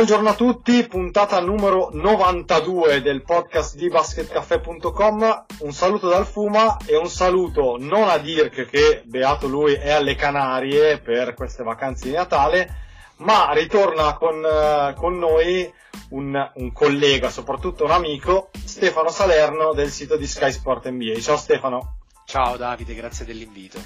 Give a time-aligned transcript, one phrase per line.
[0.00, 5.44] Buongiorno a tutti, puntata numero 92 del podcast di basketcaffè.com.
[5.58, 10.14] Un saluto dal Fuma e un saluto non a Dirk che beato lui è alle
[10.14, 12.74] Canarie per queste vacanze di Natale,
[13.16, 15.70] ma ritorna con, eh, con noi
[16.12, 21.20] un, un collega, soprattutto un amico, Stefano Salerno del sito di Sky Sport NBA.
[21.20, 21.98] Ciao Stefano.
[22.24, 23.78] Ciao Davide, grazie dell'invito.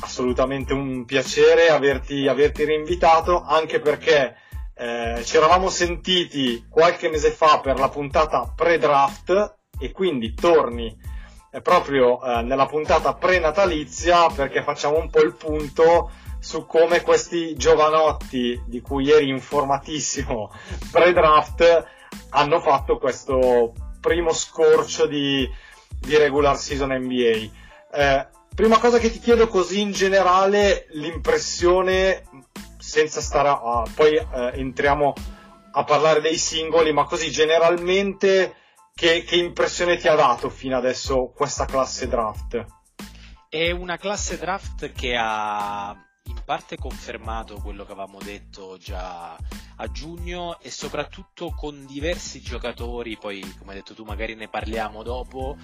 [0.00, 4.46] Assolutamente un piacere averti, averti rinvitato, anche perché
[4.78, 10.96] eh, ci eravamo sentiti qualche mese fa per la puntata pre-draft e quindi torni
[11.50, 17.56] eh, proprio eh, nella puntata pre-natalizia perché facciamo un po' il punto su come questi
[17.56, 20.52] giovanotti di cui eri informatissimo
[20.92, 21.86] pre-draft
[22.30, 25.48] hanno fatto questo primo scorcio di,
[25.98, 27.50] di regular season NBA.
[27.92, 32.22] Eh, prima cosa che ti chiedo così in generale l'impressione
[32.88, 35.12] senza stare a, poi eh, entriamo
[35.72, 38.54] a parlare dei singoli, ma così generalmente
[38.94, 42.64] che, che, impressione ti ha dato fino adesso questa classe draft?
[43.50, 49.36] È una classe draft che ha in parte confermato quello che avevamo detto già
[49.76, 55.02] a giugno e soprattutto con diversi giocatori, poi come hai detto tu magari ne parliamo
[55.02, 55.56] dopo,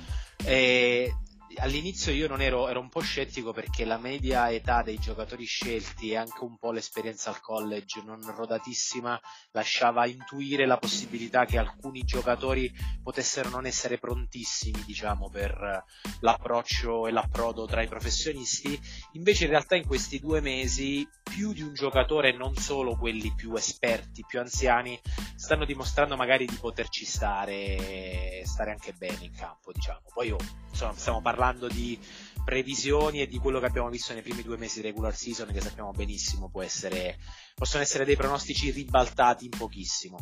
[0.44, 1.12] eh,
[1.58, 6.10] all'inizio io non ero, ero un po' scettico perché la media età dei giocatori scelti
[6.10, 9.20] e anche un po' l'esperienza al college non rodatissima
[9.52, 15.84] lasciava intuire la possibilità che alcuni giocatori potessero non essere prontissimi, diciamo, per
[16.20, 18.78] l'approccio e l'approdo tra i professionisti.
[19.12, 23.54] Invece in realtà in questi due mesi più di un giocatore, non solo quelli più
[23.56, 25.00] esperti, più anziani,
[25.34, 30.02] stanno dimostrando magari di poterci stare, stare anche bene in campo, diciamo.
[30.12, 30.38] Poi oh,
[30.70, 31.98] insomma, stiamo parlando di
[32.44, 35.60] previsioni e di quello che abbiamo visto nei primi due mesi di regular season, che
[35.60, 37.18] sappiamo benissimo essere,
[37.54, 40.18] possono essere dei pronostici ribaltati in pochissimo.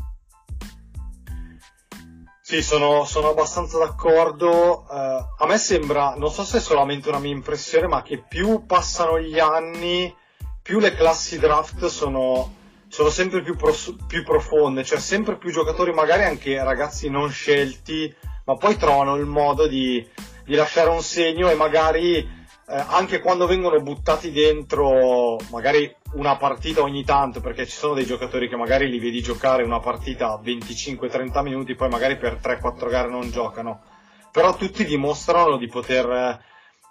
[2.45, 4.85] Sì, sono, sono abbastanza d'accordo.
[4.89, 8.67] Uh, a me sembra, non so se è solamente una mia impressione, ma che più
[8.67, 10.15] passano gli anni,
[10.63, 12.55] più le classi draft sono,
[12.89, 13.75] sono sempre più, pro,
[14.07, 18.15] più, profonde, cioè sempre più giocatori, magari anche ragazzi non scelti,
[18.45, 20.07] ma poi trovano il modo di,
[20.45, 26.83] di lasciare un segno e magari eh, anche quando vengono buttati dentro magari una partita
[26.83, 31.43] ogni tanto, perché ci sono dei giocatori che magari li vedi giocare una partita 25-30
[31.43, 33.83] minuti, poi magari per 3-4 gare non giocano,
[34.31, 36.41] però tutti dimostrano di poter eh,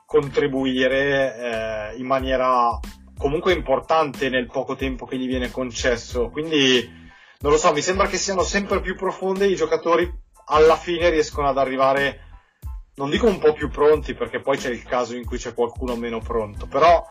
[0.05, 2.77] contribuire eh, in maniera
[3.21, 6.29] comunque importante nel poco tempo che gli viene concesso.
[6.29, 6.99] Quindi
[7.39, 10.11] non lo so, mi sembra che siano sempre più profonde i giocatori
[10.45, 12.29] alla fine riescono ad arrivare
[12.95, 15.95] non dico un po' più pronti perché poi c'è il caso in cui c'è qualcuno
[15.95, 17.03] meno pronto, però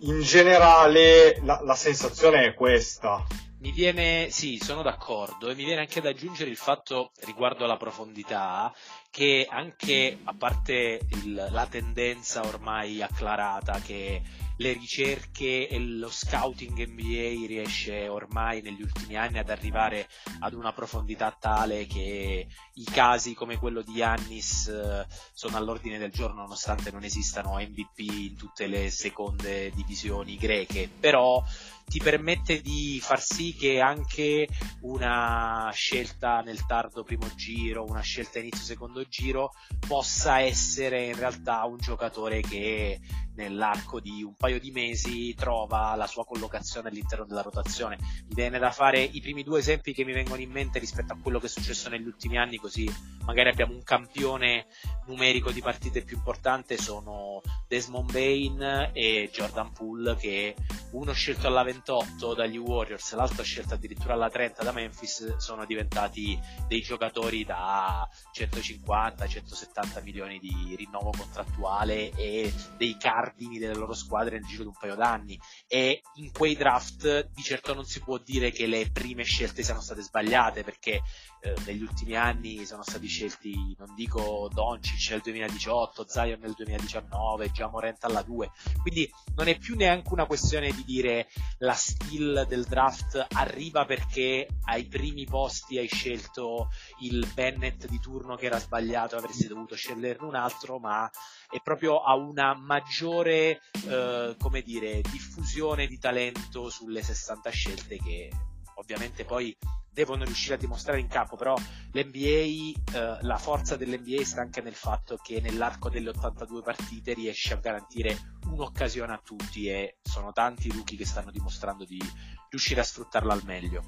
[0.00, 3.24] in generale la, la sensazione è questa.
[3.58, 7.76] Mi viene, sì, sono d'accordo e mi viene anche da aggiungere il fatto riguardo alla
[7.76, 8.72] profondità
[9.08, 14.22] che anche a parte il, la tendenza ormai acclarata che
[14.62, 20.08] le ricerche e lo scouting NBA riesce ormai negli ultimi anni ad arrivare
[20.38, 26.12] ad una profondità tale che i casi come quello di Yannis eh, sono all'ordine del
[26.12, 31.42] giorno nonostante non esistano MVP in tutte le seconde divisioni greche, però
[31.84, 34.48] ti permette di far sì che anche
[34.82, 39.52] una scelta nel tardo primo giro, una scelta inizio secondo giro
[39.86, 43.00] possa essere in realtà un giocatore che
[43.34, 47.98] nell'arco di un paio di mesi trova la sua collocazione all'interno della rotazione.
[48.00, 51.18] Mi viene da fare i primi due esempi che mi vengono in mente rispetto a
[51.20, 52.90] quello che è successo negli ultimi anni, così
[53.24, 54.66] magari abbiamo un campione
[55.06, 60.54] numerico di partite più importante, sono Desmond Bain e Jordan Poole che
[60.92, 66.38] uno scelto alla 28 dagli Warriors, l'altro scelto addirittura alla 30 da Memphis, sono diventati
[66.68, 74.44] dei giocatori da 150-170 milioni di rinnovo contrattuale e dei cardini delle loro squadre nel
[74.44, 75.38] giro di un paio d'anni.
[75.66, 79.80] E in quei draft di certo non si può dire che le prime scelte siano
[79.80, 81.02] state sbagliate perché
[81.42, 87.50] eh, negli ultimi anni sono stati scelti, non dico Doncic nel 2018, Zion nel 2019,
[87.50, 88.50] già Morenta alla 2,
[88.80, 91.28] quindi non è più neanche una questione di dire
[91.58, 96.68] la skill del draft arriva perché ai primi posti hai scelto
[97.00, 101.10] il Bennett di turno che era sbagliato, avresti dovuto sceglierne un altro, ma
[101.50, 108.30] è proprio a una maggiore, eh, come dire, diffusione di talento sulle 60 scelte che
[108.76, 109.56] ovviamente poi
[109.92, 111.54] devono riuscire a dimostrare in campo, però
[111.92, 117.52] l'NBA, eh, la forza dell'NBA sta anche nel fatto che nell'arco delle 82 partite riesce
[117.52, 118.16] a garantire
[118.46, 122.00] un'occasione a tutti e sono tanti i rookie che stanno dimostrando di
[122.48, 123.84] riuscire a sfruttarla al meglio.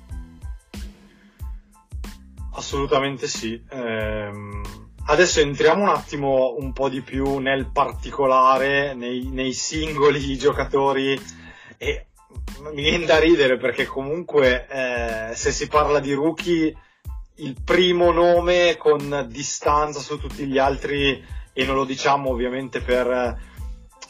[2.52, 3.62] Assolutamente sì.
[3.70, 4.62] Ehm,
[5.06, 11.18] adesso entriamo un attimo un po' di più nel particolare, nei, nei singoli giocatori
[11.78, 12.08] e
[12.72, 16.74] mi viene da ridere perché comunque eh, se si parla di rookie
[17.36, 23.38] il primo nome con distanza su tutti gli altri e non lo diciamo ovviamente per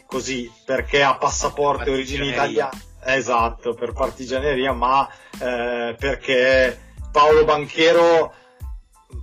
[0.06, 2.82] così perché ha passaporto e origini italiane.
[3.06, 5.09] Esatto per partigianeria ma
[5.41, 6.79] eh, perché
[7.11, 8.35] Paolo Banchero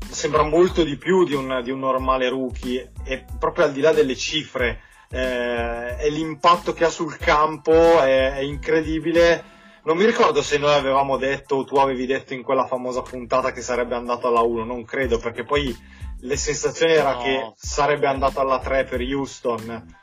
[0.10, 2.92] sembra molto di più di un, di un normale rookie.
[3.04, 8.34] E proprio al di là delle cifre eh, e l'impatto che ha sul campo è,
[8.34, 9.60] è, incredibile.
[9.84, 13.52] Non mi ricordo se noi avevamo detto o tu avevi detto in quella famosa puntata
[13.52, 15.76] che sarebbe andato alla 1, non credo, perché poi
[16.22, 17.22] le sensazioni era no.
[17.22, 20.00] che sarebbe andato alla 3 per Houston.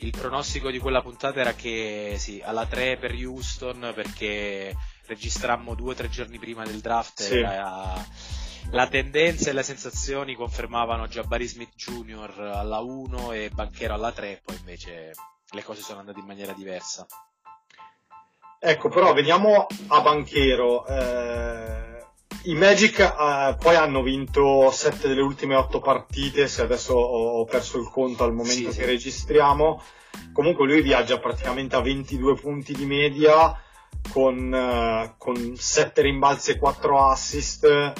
[0.00, 4.74] Il pronostico di quella puntata era che sì, alla 3 per Houston perché
[5.06, 7.38] registrammo due o tre giorni prima del draft sì.
[7.38, 7.94] era
[8.70, 12.52] la tendenza e le sensazioni confermavano Jabari Smith Jr.
[12.54, 15.12] alla 1 e Banchero alla 3, poi invece
[15.50, 17.06] le cose sono andate in maniera diversa.
[18.58, 20.86] Ecco, però veniamo a Banchero.
[20.86, 22.04] Eh,
[22.44, 27.78] I Magic eh, poi hanno vinto 7 delle ultime 8 partite, se adesso ho perso
[27.78, 28.84] il conto al momento sì, che sì.
[28.84, 29.82] registriamo.
[30.32, 33.58] Comunque lui viaggia praticamente a 22 punti di media
[34.10, 37.92] con, eh, con 7 rimbalzi e 4 assist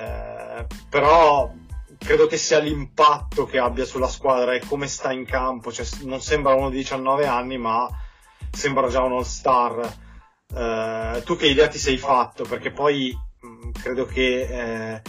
[0.00, 1.52] eh, però
[1.98, 6.20] credo che sia l'impatto che abbia sulla squadra e come sta in campo, cioè, non
[6.22, 7.88] sembra uno di 19 anni ma
[8.50, 10.08] sembra già uno star.
[10.52, 12.44] Eh, tu che idea ti sei fatto?
[12.44, 14.40] Perché poi mh, mm, credo che
[14.94, 15.02] eh,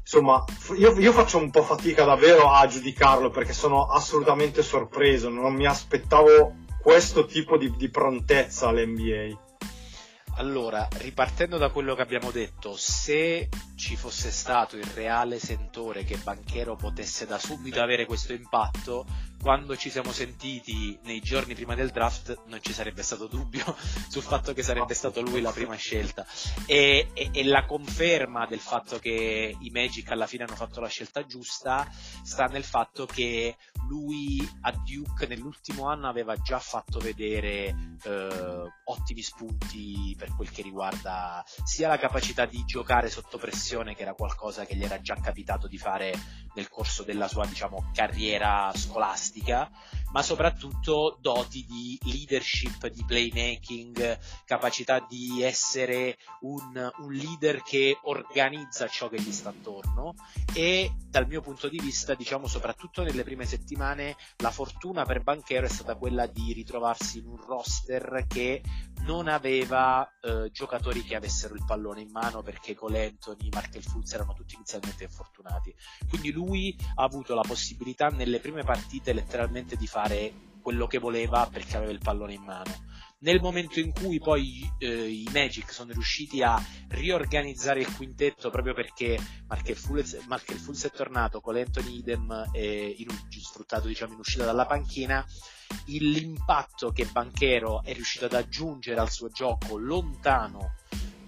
[0.00, 0.44] insomma
[0.76, 5.66] io, io, faccio un po' fatica davvero a giudicarlo perché sono assolutamente sorpreso, non mi
[5.66, 9.51] aspettavo questo tipo di, di prontezza all'NBA.
[10.36, 16.16] Allora, ripartendo da quello che abbiamo detto, se ci fosse stato il reale sentore che
[16.16, 19.06] Banchero potesse da subito avere questo impatto,
[19.42, 23.76] quando ci siamo sentiti nei giorni prima del draft non ci sarebbe stato dubbio
[24.08, 26.24] sul fatto che sarebbe stato lui la prima scelta.
[26.64, 30.86] E, e, e, la conferma del fatto che i Magic alla fine hanno fatto la
[30.86, 31.90] scelta giusta
[32.22, 33.56] sta nel fatto che
[33.88, 40.62] lui a Duke nell'ultimo anno aveva già fatto vedere eh, ottimi spunti per quel che
[40.62, 45.16] riguarda sia la capacità di giocare sotto pressione che era qualcosa che gli era già
[45.20, 46.14] capitato di fare
[46.54, 49.31] nel corso della sua diciamo, carriera scolastica,
[50.12, 58.88] ma soprattutto doti di leadership, di playmaking, capacità di essere un, un leader che organizza
[58.88, 60.14] ciò che gli sta attorno
[60.54, 65.66] e dal mio punto di vista, diciamo soprattutto nelle prime settimane, la fortuna per Banchero
[65.66, 68.62] è stata quella di ritrovarsi in un roster che
[69.04, 74.12] non aveva eh, giocatori che avessero il pallone in mano perché Cole Anthony, Markel Fulz
[74.12, 75.74] erano tutti inizialmente infortunati.
[76.08, 81.48] Quindi lui ha avuto la possibilità nelle prime partite letteralmente di fare quello che voleva
[81.50, 82.90] perché aveva il pallone in mano.
[83.18, 88.74] Nel momento in cui poi eh, i Magic sono riusciti a riorganizzare il quintetto proprio
[88.74, 94.44] perché Markel Fulz, Markel è tornato, con Anthony Idem è in, sfruttato diciamo, in uscita
[94.44, 95.24] dalla panchina,
[95.86, 100.74] l'impatto che Banchero è riuscito ad aggiungere al suo gioco lontano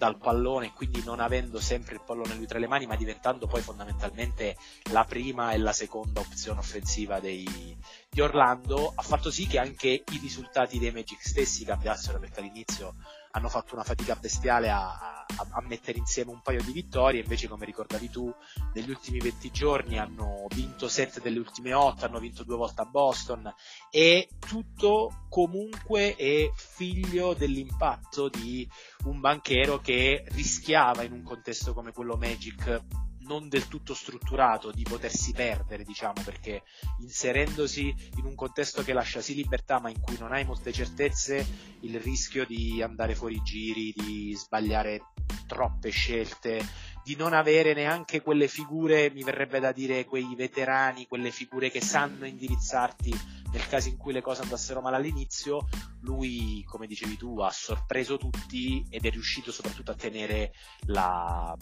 [0.04, 3.62] dal pallone, quindi non avendo sempre il pallone lui tra le mani, ma diventando poi
[3.62, 4.54] fondamentalmente
[4.92, 7.74] la prima e la seconda opzione offensiva dei,
[8.10, 12.94] di Orlando, ha fatto sì che anche i risultati dei Magic stessi cambiassero, perché all'inizio
[13.36, 17.48] hanno fatto una fatica bestiale a, a, a, mettere insieme un paio di vittorie, invece
[17.48, 18.32] come ricordavi tu,
[18.74, 22.86] negli ultimi 20 giorni hanno vinto 7 delle ultime 8, hanno vinto due volte a
[22.86, 23.52] Boston.
[23.90, 28.68] E tutto comunque è figlio dell'impatto di
[29.04, 32.82] un banchero che rischiava in un contesto come quello Magic
[33.26, 36.62] non del tutto strutturato di potersi perdere, diciamo, perché
[37.00, 41.76] inserendosi in un contesto che lascia sì libertà, ma in cui non hai molte certezze,
[41.80, 45.12] il rischio di andare fuori giri, di sbagliare
[45.46, 46.64] troppe scelte,
[47.04, 51.82] di non avere neanche quelle figure, mi verrebbe da dire quei veterani, quelle figure che
[51.82, 55.68] sanno indirizzarti nel caso in cui le cose andassero male all'inizio,
[56.00, 60.52] lui, come dicevi tu, ha sorpreso tutti ed è riuscito soprattutto a tenere
[60.86, 61.56] la,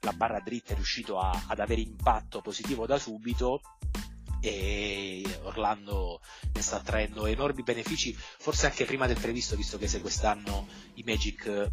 [0.00, 3.62] la barra dritta, è riuscito a, ad avere impatto positivo da subito
[4.42, 6.20] e Orlando
[6.52, 11.02] ne sta traendo enormi benefici, forse anche prima del previsto, visto che se quest'anno i
[11.06, 11.70] Magic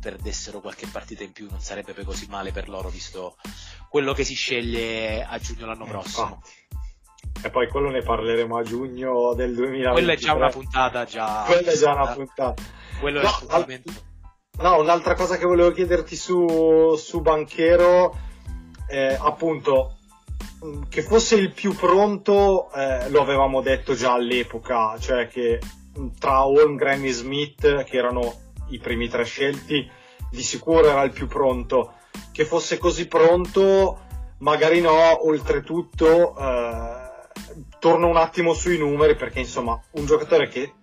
[0.00, 3.36] perdessero qualche partita in più non sarebbe così male per loro, visto
[3.88, 6.42] quello che si sceglie a giugno l'anno Eh, prossimo.
[7.42, 9.92] E poi quello ne parleremo a giugno del 2023.
[9.92, 11.44] Quella è già una puntata, già.
[11.46, 12.62] Quella è già una puntata.
[13.00, 13.92] Quello è No, l'appuntamento.
[14.60, 18.16] No, un'altra cosa che volevo chiederti su, su Banchero,
[18.88, 19.98] eh, appunto,
[20.88, 25.60] che fosse il più pronto, eh, lo avevamo detto già all'epoca, cioè che
[26.18, 29.90] tra Holmgren e Smith, che erano i primi tre scelti,
[30.30, 31.94] di sicuro era il più pronto.
[32.32, 34.00] Che fosse così pronto,
[34.38, 37.08] magari no, oltretutto, eh,
[37.78, 40.74] torno un attimo sui numeri, perché insomma, un giocatore che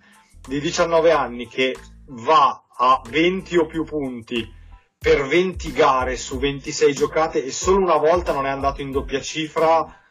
[0.47, 1.75] di 19 anni che
[2.07, 4.53] va a 20 o più punti
[4.97, 9.21] per 20 gare su 26 giocate e solo una volta non è andato in doppia
[9.21, 10.04] cifra,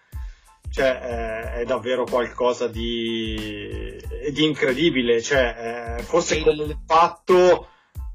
[0.74, 3.96] cioè eh, è davvero qualcosa di,
[4.32, 5.22] di incredibile.
[5.22, 7.68] Cioè, eh, forse con il- l'impatto,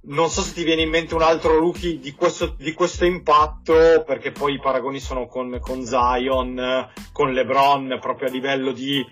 [0.04, 4.04] non so se ti viene in mente un altro rookie di questo, di questo impatto,
[4.06, 9.06] perché poi i paragoni sono con, con Zion, con LeBron, proprio a livello di,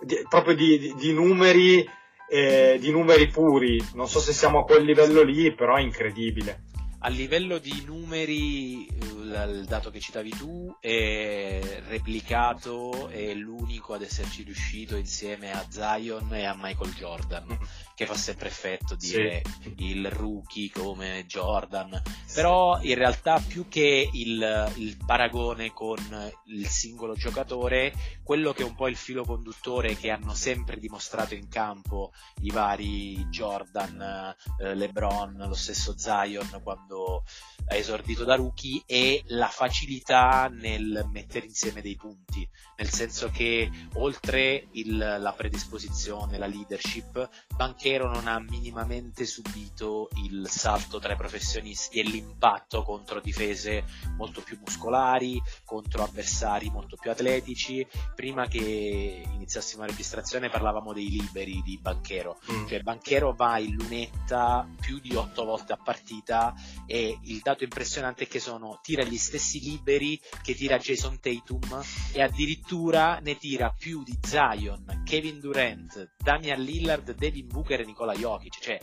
[0.00, 1.88] di- proprio di numeri
[2.32, 3.80] eh, di numeri puri.
[3.94, 6.62] Non so se siamo a quel livello lì, però è incredibile.
[7.02, 14.02] A livello di numeri, eh, il dato che citavi tu è replicato, è l'unico ad
[14.02, 17.58] esserci riuscito insieme a Zion e a Michael Jordan,
[17.96, 19.40] che fa sempre effetto dire
[19.76, 22.02] il rookie come Jordan.
[22.34, 25.98] Però in realtà più che il, il paragone con
[26.48, 31.34] il singolo giocatore, quello che è un po' il filo conduttore che hanno sempre dimostrato
[31.34, 36.89] in campo i vari Jordan, eh, LeBron, lo stesso Zion quando
[37.66, 43.70] ha esordito da rookie è la facilità nel mettere insieme dei punti, nel senso che
[43.94, 51.16] oltre il- la predisposizione, la leadership, Banchero non ha minimamente subito il salto tra i
[51.16, 53.84] professionisti e l'impatto contro difese
[54.16, 57.86] molto più muscolari, contro avversari molto più atletici.
[58.14, 64.68] Prima che iniziassimo la registrazione parlavamo dei liberi di Banchero, cioè Banchero va in lunetta
[64.80, 66.54] più di otto volte a partita
[66.90, 71.80] e il dato impressionante è che sono tira gli stessi liberi che tira Jason Tatum
[72.12, 78.12] e addirittura ne tira più di Zion, Kevin Durant, Damian Lillard, Devin Booker e Nicola
[78.12, 78.78] Jokic, cioè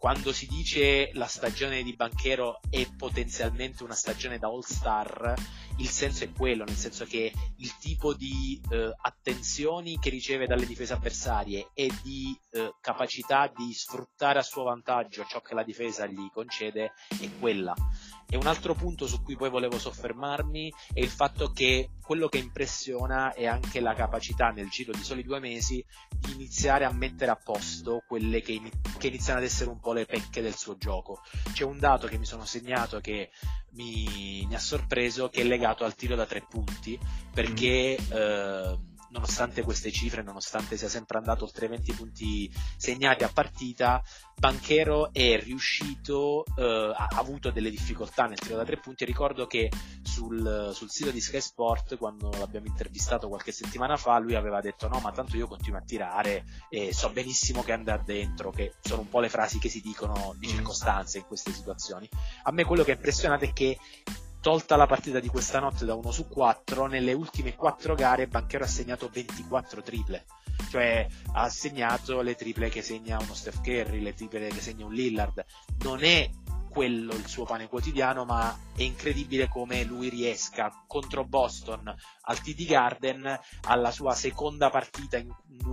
[0.00, 5.34] quando si dice la stagione di Banchero è potenzialmente una stagione da all star,
[5.76, 10.64] il senso è quello, nel senso che il tipo di eh, attenzioni che riceve dalle
[10.64, 16.06] difese avversarie e di eh, capacità di sfruttare a suo vantaggio ciò che la difesa
[16.06, 17.74] gli concede è quella.
[18.32, 22.38] E un altro punto su cui poi volevo soffermarmi è il fatto che quello che
[22.38, 25.84] impressiona è anche la capacità nel giro di soli due mesi
[26.16, 29.92] di iniziare a mettere a posto quelle che, ini- che iniziano ad essere un po'
[29.92, 31.22] le pecche del suo gioco.
[31.52, 33.30] C'è un dato che mi sono segnato che
[33.72, 36.96] mi, mi ha sorpreso che è legato al tiro da tre punti
[37.32, 38.78] perché eh,
[39.10, 44.02] nonostante queste cifre, nonostante sia sempre andato oltre i 20 punti segnati a partita,
[44.36, 49.04] Banchero è riuscito, eh, ha avuto delle difficoltà nel tiro da tre punti.
[49.04, 49.70] Ricordo che
[50.02, 54.88] sul, sul sito di Sky Sport, quando l'abbiamo intervistato qualche settimana fa, lui aveva detto:
[54.88, 59.02] No, ma tanto io continuo a tirare e so benissimo che andrà dentro, che sono
[59.02, 60.50] un po' le frasi che si dicono di Mm.
[60.50, 62.08] circostanze in queste situazioni.
[62.44, 63.78] A me quello che è impressionante è che
[64.40, 68.64] tolta la partita di questa notte da 1 su 4, nelle ultime 4 gare Banchero
[68.64, 70.24] ha segnato 24 triple.
[70.70, 74.92] Cioè ha segnato le triple che segna uno Steph Curry, le triple che segna un
[74.92, 75.44] Lillard.
[75.82, 76.28] Non è
[76.70, 82.64] quello il suo pane quotidiano, ma è incredibile come lui riesca contro Boston al TD
[82.64, 85.28] Garden alla sua seconda partita in,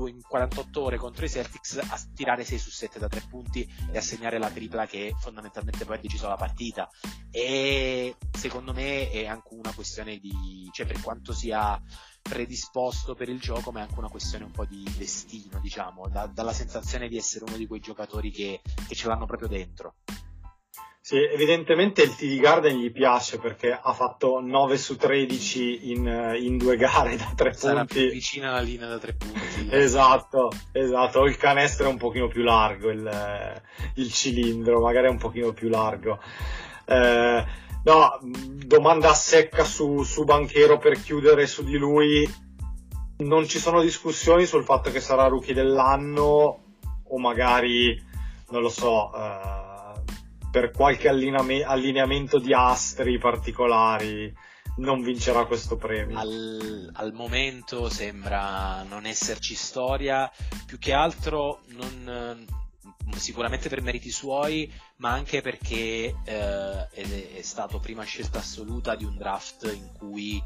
[0.07, 3.97] in 48 ore contro i Celtics a tirare 6 su 7 da 3 punti e
[3.97, 6.89] a segnare la tripla che fondamentalmente poi ha deciso la partita.
[7.31, 11.79] E secondo me è anche una questione di cioè per quanto sia
[12.21, 16.27] predisposto per il gioco ma è anche una questione un po' di destino diciamo da-
[16.27, 19.95] dalla sensazione di essere uno di quei giocatori che, che ce l'hanno proprio dentro
[21.07, 26.37] Sì, evidentemente il TD Garden gli piace perché ha fatto 9 su 13 in, eh,
[26.37, 28.13] in due gare da tre sarà più punti.
[28.13, 29.39] vicina alla linea da tre punti
[29.71, 31.23] Esatto, esatto.
[31.23, 33.61] Il canestro è un pochino più largo, il, eh,
[34.01, 36.19] il cilindro magari è un pochino più largo.
[36.83, 37.45] Eh,
[37.85, 38.19] no,
[38.65, 42.29] domanda secca su, su Banchero per chiudere su di lui.
[43.19, 46.63] Non ci sono discussioni sul fatto che sarà rookie dell'anno
[47.07, 47.97] o magari,
[48.49, 49.66] non lo so, eh,
[50.51, 54.33] per qualche allineame- allineamento di astri particolari
[54.77, 56.17] non vincerà questo premio.
[56.17, 60.31] Al, al, momento sembra non esserci storia,
[60.65, 62.45] più che altro non,
[63.15, 69.05] sicuramente per meriti suoi, ma anche perché eh, è, è stato prima scelta assoluta di
[69.05, 70.41] un draft in cui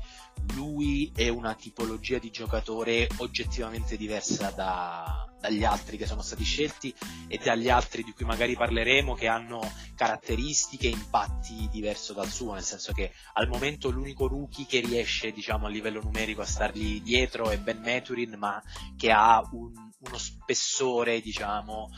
[0.54, 6.94] lui è una tipologia di giocatore oggettivamente diversa da, dagli altri che sono stati scelti
[7.28, 9.60] e dagli altri di cui magari parleremo che hanno
[9.96, 15.32] caratteristiche e impatti diversi dal suo, nel senso che al momento l'unico rookie che riesce
[15.32, 18.62] diciamo a livello numerico a stargli dietro è Ben Maturin ma
[18.96, 21.90] che ha un, uno spessore diciamo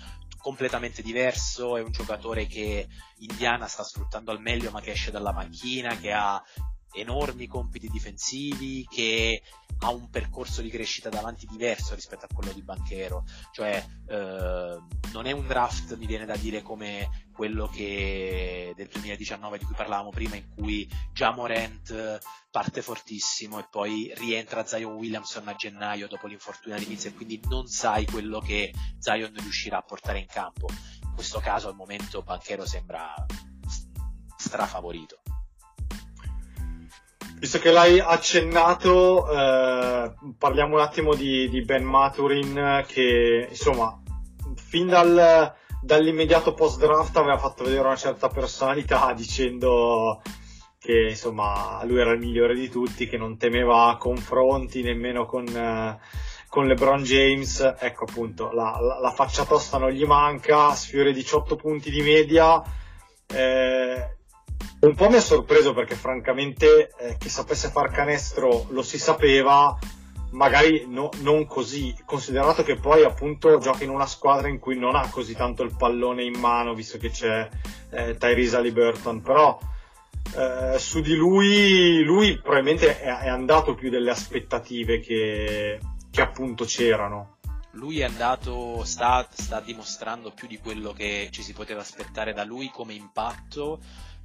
[0.44, 2.86] completamente diverso, è un giocatore che
[3.20, 6.44] Indiana sta sfruttando al meglio ma che esce dalla panchina, che ha
[6.94, 9.42] enormi compiti difensivi, che
[9.80, 14.82] ha un percorso di crescita davanti diverso rispetto a quello di Banchero, cioè eh,
[15.12, 19.76] non è un draft, mi viene da dire, come quello che del 2019 di cui
[19.76, 22.20] parlavamo prima, in cui già Morant
[22.52, 27.66] parte fortissimo e poi rientra Zion Williamson a gennaio dopo l'infortunio all'inizio e quindi non
[27.68, 30.68] sai quello che Zion riuscirà a portare in campo.
[31.02, 33.14] In questo caso al momento Banchero sembra
[34.38, 35.23] strafavorito.
[37.44, 44.02] Visto che l'hai accennato, eh, parliamo un attimo di, di, Ben Maturin che insomma
[44.56, 50.22] fin dal, dall'immediato post draft aveva fatto vedere una certa personalità dicendo
[50.80, 56.00] che insomma lui era il migliore di tutti, che non temeva confronti nemmeno con, eh,
[56.48, 61.58] con LeBron James, ecco appunto la, la, la, faccia tosta non gli manca, sfiore 18
[61.58, 62.64] punti di media.
[63.28, 64.16] Eh,
[64.82, 69.78] un po' mi ha sorpreso perché francamente eh, chi sapesse far canestro lo si sapeva,
[70.32, 74.96] magari no, non così, considerato che poi appunto gioca in una squadra in cui non
[74.96, 77.48] ha così tanto il pallone in mano, visto che c'è
[77.92, 79.58] eh, Tyrese Liberton, però
[80.36, 86.66] eh, su di lui, lui probabilmente è, è, andato più delle aspettative che, che appunto
[86.66, 87.38] c'erano.
[87.72, 92.44] Lui è andato, sta, sta, dimostrando più di quello che ci si poteva aspettare da
[92.44, 93.80] lui come impatto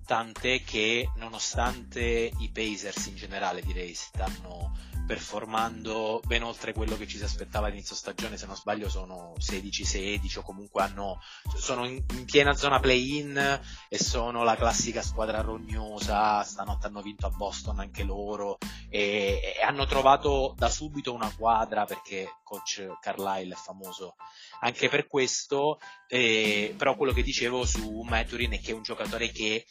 [0.08, 4.72] tant'è che nonostante i Pacers in generale direi stanno
[5.06, 10.38] performando ben oltre quello che ci si aspettava all'inizio stagione, se non sbaglio sono 16-16
[10.38, 11.20] o comunque hanno,
[11.56, 17.26] sono in, in, piena zona play-in e sono la classica squadra rognosa, stanotte hanno vinto
[17.26, 18.56] a Boston anche loro
[18.88, 24.16] e, e hanno trovato da subito una quadra perché coach Carlisle è famoso
[24.60, 29.30] anche per questo, eh, però quello che dicevo su Maturin è che è un giocatore
[29.30, 29.66] che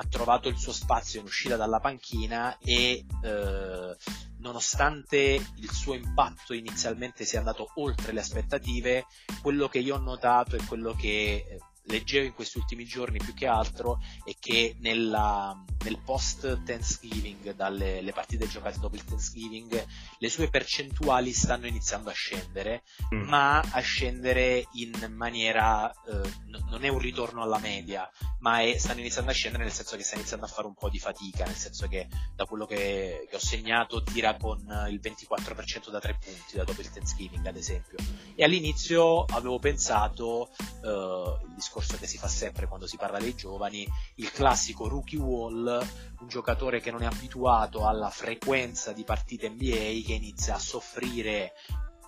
[0.00, 3.96] ha trovato il suo spazio in uscita dalla panchina e eh,
[4.38, 9.06] nonostante il suo impatto inizialmente sia andato oltre le aspettative,
[9.42, 13.34] quello che io ho notato e quello che eh, leggevo in questi ultimi giorni più
[13.34, 19.86] che altro è che nella, nel post Thanksgiving, dalle partite giocate dopo il Thanksgiving,
[20.18, 22.82] le sue percentuali stanno iniziando a scendere,
[23.14, 23.22] mm.
[23.22, 28.08] ma a scendere in maniera, eh, n- non è un ritorno alla media,
[28.40, 30.88] ma è, stanno iniziando a scendere nel senso che sta iniziando a fare un po'
[30.88, 35.90] di fatica, nel senso che da quello che, che ho segnato tira con il 24%
[35.90, 37.96] da tre punti da dopo il Thanksgiving ad esempio.
[38.34, 40.50] E all'inizio avevo pensato,
[40.82, 43.86] eh, il discorso discorso che si fa sempre quando si parla dei giovani,
[44.16, 45.86] il classico rookie wall,
[46.20, 51.52] un giocatore che non è abituato alla frequenza di partite NBA, che inizia a soffrire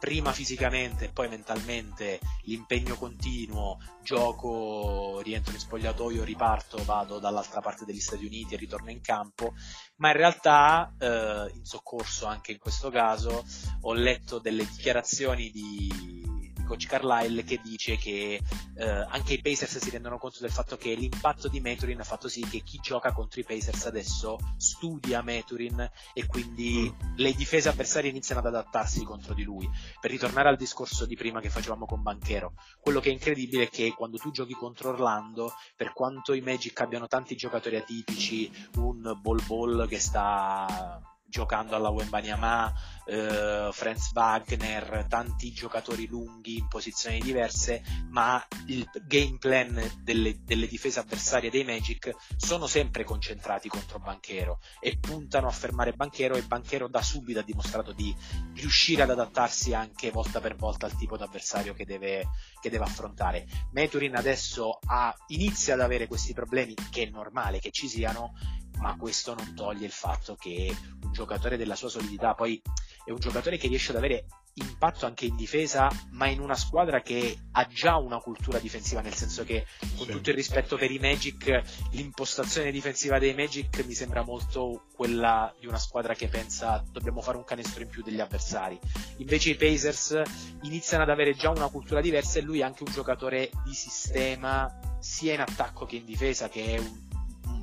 [0.01, 7.85] prima fisicamente e poi mentalmente l'impegno continuo, gioco, rientro in spogliatoio, riparto, vado dall'altra parte
[7.85, 9.53] degli Stati Uniti e ritorno in campo,
[9.97, 13.45] ma in realtà eh, in soccorso anche in questo caso
[13.83, 16.40] ho letto delle dichiarazioni di
[16.71, 18.41] coach Carlisle che dice che
[18.77, 22.29] eh, anche i Pacers si rendono conto del fatto che l'impatto di Maturin ha fatto
[22.29, 27.17] sì che chi gioca contro i Pacers adesso studia Maturin e quindi mm.
[27.17, 29.69] le difese avversarie iniziano ad adattarsi contro di lui.
[30.01, 33.69] Per ritornare al discorso di prima che facevamo con Banchero, quello che è incredibile è
[33.69, 39.19] che quando tu giochi contro Orlando, per quanto i Magic abbiano tanti giocatori atipici, un
[39.21, 42.73] ball ball che sta giocando alla Wembanyama,
[43.07, 50.67] eh, Franz Wagner, tanti giocatori lunghi in posizioni diverse, ma il game plan delle, delle
[50.67, 56.43] difese avversarie dei Magic sono sempre concentrati contro Banchero e puntano a fermare Banchero e
[56.43, 58.15] Banchero da subito ha dimostrato di
[58.55, 62.29] riuscire ad adattarsi anche volta per volta al tipo d'avversario che deve,
[62.61, 63.47] che deve affrontare.
[63.73, 68.35] Meturin adesso ha, inizia ad avere questi problemi, che è normale che ci siano,
[68.79, 72.61] ma questo non toglie il fatto che un giocatore della sua solidità poi
[73.05, 77.01] è un giocatore che riesce ad avere impatto anche in difesa, ma in una squadra
[77.01, 80.13] che ha già una cultura difensiva, nel senso che con sì.
[80.13, 85.67] tutto il rispetto per i Magic, l'impostazione difensiva dei Magic mi sembra molto quella di
[85.67, 88.79] una squadra che pensa dobbiamo fare un canestro in più degli avversari.
[89.19, 90.21] Invece i Pacers
[90.63, 94.97] iniziano ad avere già una cultura diversa e lui è anche un giocatore di sistema
[94.99, 97.10] sia in attacco che in difesa, che è un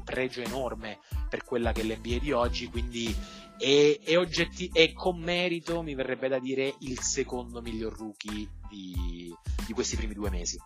[0.03, 3.15] pregio enorme per quella che è l'NBA di oggi, quindi
[3.57, 9.33] è, è, oggetti- è con merito, mi verrebbe da dire, il secondo miglior rookie di,
[9.65, 10.57] di questi primi due mesi.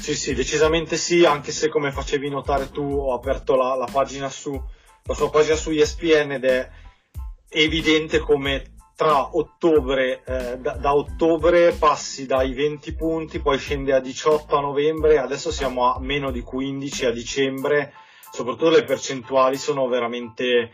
[0.00, 4.28] Sì, sì, decisamente sì, anche se come facevi notare tu ho aperto la, la pagina
[4.28, 4.52] su,
[5.02, 6.70] la sua pagina su ESPN ed è
[7.48, 14.00] evidente come tra ottobre, eh, da, da, ottobre passi dai 20 punti, poi scende a
[14.00, 17.92] 18 a novembre, adesso siamo a meno di 15 a dicembre,
[18.30, 20.70] soprattutto le percentuali sono veramente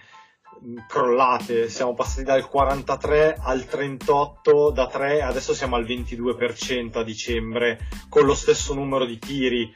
[0.62, 7.02] mm, crollate, siamo passati dal 43 al 38 da 3, adesso siamo al 22% a
[7.02, 7.78] dicembre
[8.10, 9.72] con lo stesso numero di tiri,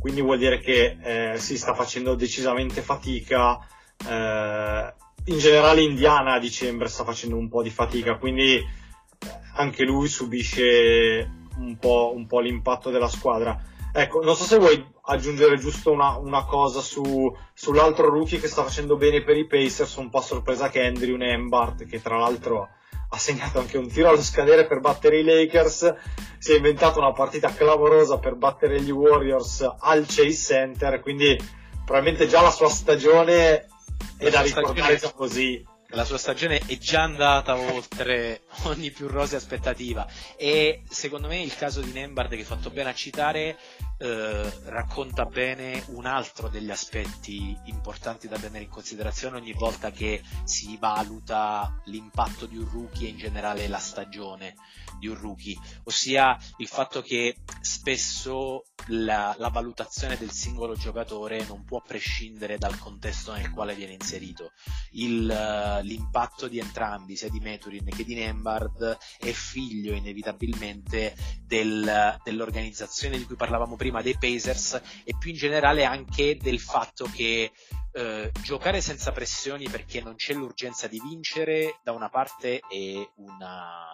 [0.00, 3.58] quindi vuol dire che eh, si sta facendo decisamente fatica.
[4.08, 4.94] Eh,
[5.26, 8.64] in generale Indiana a dicembre sta facendo un po' di fatica, quindi eh,
[9.54, 13.58] anche lui subisce un po', un po l'impatto della squadra.
[13.92, 18.62] Ecco, non so se vuoi aggiungere giusto una, una cosa su, sull'altro rookie che sta
[18.62, 22.68] facendo bene per i Pacers, un po' sorpresa che è Andrew Nembart, che tra l'altro
[23.08, 25.94] ha segnato anche un tiro allo scadere per battere i Lakers,
[26.38, 31.38] si è inventato una partita clamorosa per battere gli Warriors al Chase Center, quindi
[31.84, 33.68] probabilmente già la sua stagione
[34.18, 35.64] è da ricordare così.
[35.90, 41.54] La sua stagione è già andata oltre ogni più rosea aspettativa e secondo me il
[41.56, 43.58] caso di Nembard che hai fatto bene a citare
[43.98, 50.22] eh, racconta bene un altro degli aspetti importanti da tenere in considerazione ogni volta che
[50.44, 54.54] si valuta l'impatto di un rookie e in generale la stagione
[54.98, 61.64] di un rookie, ossia il fatto che spesso la, la, valutazione del singolo giocatore non
[61.64, 64.52] può prescindere dal contesto nel quale viene inserito.
[64.92, 65.26] Il,
[65.82, 68.44] l'impatto di entrambi, sia di Meturin che di Nembard,
[69.18, 75.84] è figlio inevitabilmente del, dell'organizzazione di cui parlavamo prima dei Pacers e più in generale
[75.84, 77.50] anche del fatto che
[77.96, 83.86] eh, giocare senza pressioni perché non c'è l'urgenza di vincere da una parte è una,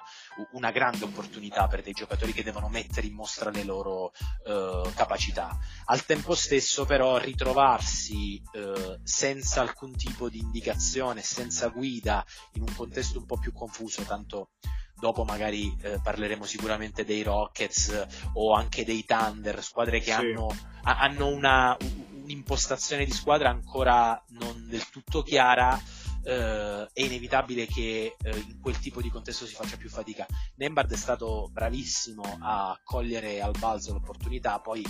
[0.52, 4.12] una grande opportunità per dei giocatori che devono mettere in mostra le loro
[4.44, 5.56] eh, capacità.
[5.84, 12.74] Al tempo stesso però ritrovarsi eh, senza alcun tipo di indicazione, senza guida, in un
[12.74, 14.50] contesto un po' più confuso, tanto
[14.98, 20.12] dopo magari eh, parleremo sicuramente dei Rockets o anche dei Thunder, squadre che sì.
[20.12, 20.48] hanno,
[20.82, 21.76] hanno una,
[22.22, 25.80] un'impostazione di squadra ancora non del tutto chiara
[26.24, 30.26] eh, è inevitabile che eh, in quel tipo di contesto si faccia più fatica.
[30.56, 34.85] Nembard è stato bravissimo a cogliere al balzo l'opportunità, poi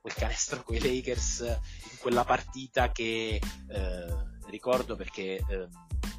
[0.00, 4.06] quel canestro con i Lakers in quella partita che eh,
[4.48, 5.68] ricordo perché ehm,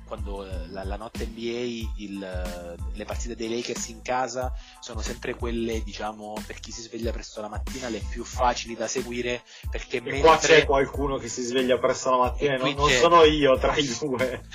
[0.10, 5.02] quando eh, la, la notte NBA il, eh, le partite dei Lakers in casa sono
[5.02, 9.44] sempre quelle, diciamo, per chi si sveglia presto la mattina, le più facili da seguire
[9.70, 10.22] perché e mentre...
[10.22, 13.88] qua c'è qualcuno che si sveglia presto la mattina, non, non sono io tra i
[14.00, 14.42] due.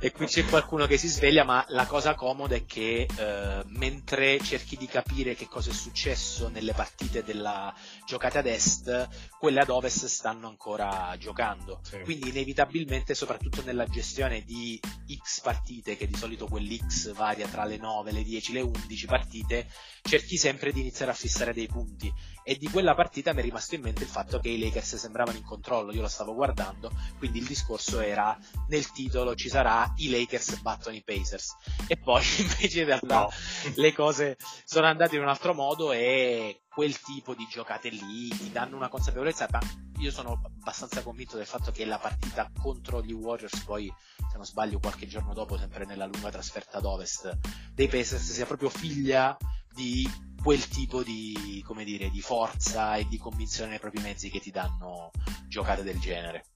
[0.00, 4.38] e qui c'è qualcuno che si sveglia, ma la cosa comoda è che eh, mentre
[4.40, 7.74] cerchi di capire che cosa è successo nelle partite della
[8.06, 11.80] giocata ad est, quelle ad ovest stanno ancora giocando.
[11.82, 12.00] Sì.
[12.00, 14.80] Quindi inevitabilmente, soprattutto nella gestione di
[15.22, 19.68] X partite, che di solito quell'X varia tra le 9, le 10, le 11 partite,
[20.02, 22.12] cerchi sempre di iniziare a fissare dei punti.
[22.48, 25.36] E di quella partita mi è rimasto in mente il fatto che i Lakers sembravano
[25.36, 28.34] in controllo, io lo stavo guardando, quindi il discorso era
[28.68, 31.54] nel titolo ci sarà i Lakers battono i Pacers.
[31.86, 33.28] E poi invece in realtà no.
[33.74, 38.50] le cose sono andate in un altro modo e quel tipo di giocate lì ti
[38.50, 39.60] danno una consapevolezza, ma
[39.98, 44.46] io sono abbastanza convinto del fatto che la partita contro gli Warriors poi, se non
[44.46, 47.36] sbaglio, qualche giorno dopo, sempre nella lunga trasferta ad ovest
[47.74, 49.36] dei Pacers, sia proprio figlia
[49.78, 50.10] di
[50.42, 54.50] quel tipo di, come dire, di forza e di convinzione nei propri mezzi che ti
[54.50, 55.12] danno
[55.46, 56.46] giocate del genere.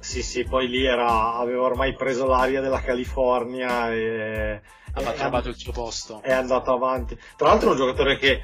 [0.00, 4.62] sì, sì, poi lì era, aveva ormai preso l'aria della California e
[4.94, 6.22] aveva trovato il suo posto.
[6.22, 7.18] È andato avanti.
[7.36, 8.42] Tra l'altro è un giocatore che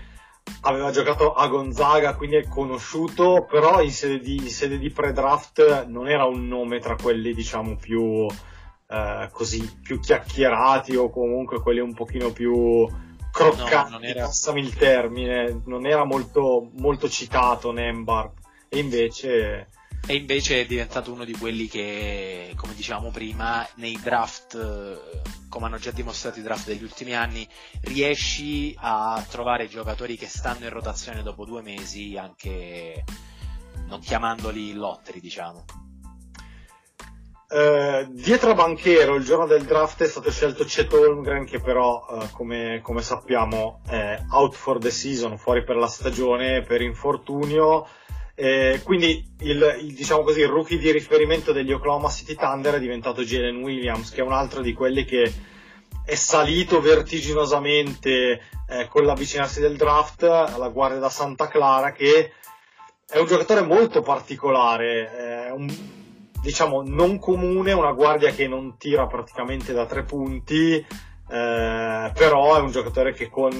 [0.63, 5.87] aveva giocato a Gonzaga, quindi è conosciuto, però in sede di, in sede di pre-draft
[5.87, 8.27] non era un nome tra quelli diciamo più,
[8.89, 12.87] eh, così, più chiacchierati o comunque quelli un pochino più
[13.35, 14.25] croccanti, no, era...
[14.27, 18.31] passami il termine, non era molto, molto citato Nembar
[18.69, 19.69] e invece
[20.07, 25.79] e invece è diventato uno di quelli che, come dicevamo prima, nei draft, come hanno
[25.79, 27.49] già dimostrato i draft degli ultimi anni,
[27.85, 33.03] riesci a trovare giocatori che stanno in rotazione dopo due mesi, anche
[33.87, 35.65] non chiamandoli lotteri, diciamo.
[37.47, 42.05] Uh, dietro a Banchero il giorno del draft è stato scelto Chet Holmgren che però
[42.09, 47.87] uh, come, come, sappiamo è out for the season, fuori per la stagione per infortunio.
[48.35, 52.81] Eh, quindi il, il, diciamo così, il rookie di riferimento degli Oklahoma City Thunder è
[52.81, 55.33] diventato Jalen Williams, che è un altro di quelli che
[56.05, 62.33] è salito vertiginosamente eh, con l'avvicinarsi del draft alla guardia da Santa Clara, che
[63.07, 66.03] è un giocatore molto particolare, un,
[66.45, 70.85] diciamo non comune, una guardia che non tira praticamente da tre punti, eh,
[72.15, 73.53] però è un giocatore che con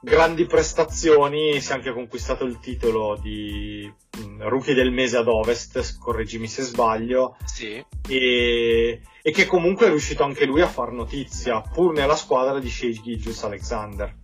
[0.00, 5.98] grandi prestazioni, si è anche conquistato il titolo di mm, rookie del mese ad Ovest,
[5.98, 7.84] correggimi se sbaglio, sì.
[8.08, 12.70] e, e, che comunque è riuscito anche lui a far notizia, pur nella squadra di
[12.70, 14.14] Shea Gilgius Alexander.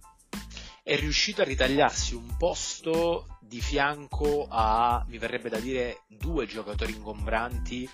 [0.83, 6.93] È riuscito a ritagliarsi un posto di fianco a, mi verrebbe da dire, due giocatori
[6.93, 7.91] ingombranti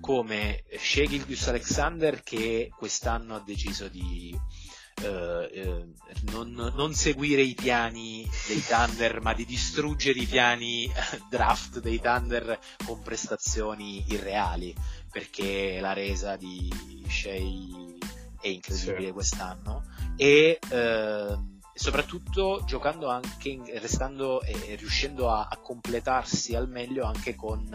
[0.00, 4.38] come Shea Gilgius Alexander che quest'anno ha deciso di
[5.02, 5.86] eh, eh,
[6.30, 10.92] non, non, seguire i piani dei Thunder, ma di distruggere i piani eh,
[11.28, 14.72] draft dei Thunder con prestazioni irreali,
[15.10, 16.72] perché la resa di
[17.08, 17.34] Shea
[18.40, 19.12] è incredibile sì.
[19.12, 19.82] quest'anno.
[20.16, 21.38] E eh,
[21.74, 27.72] soprattutto giocando anche, restando e riuscendo a, a, completarsi al meglio anche con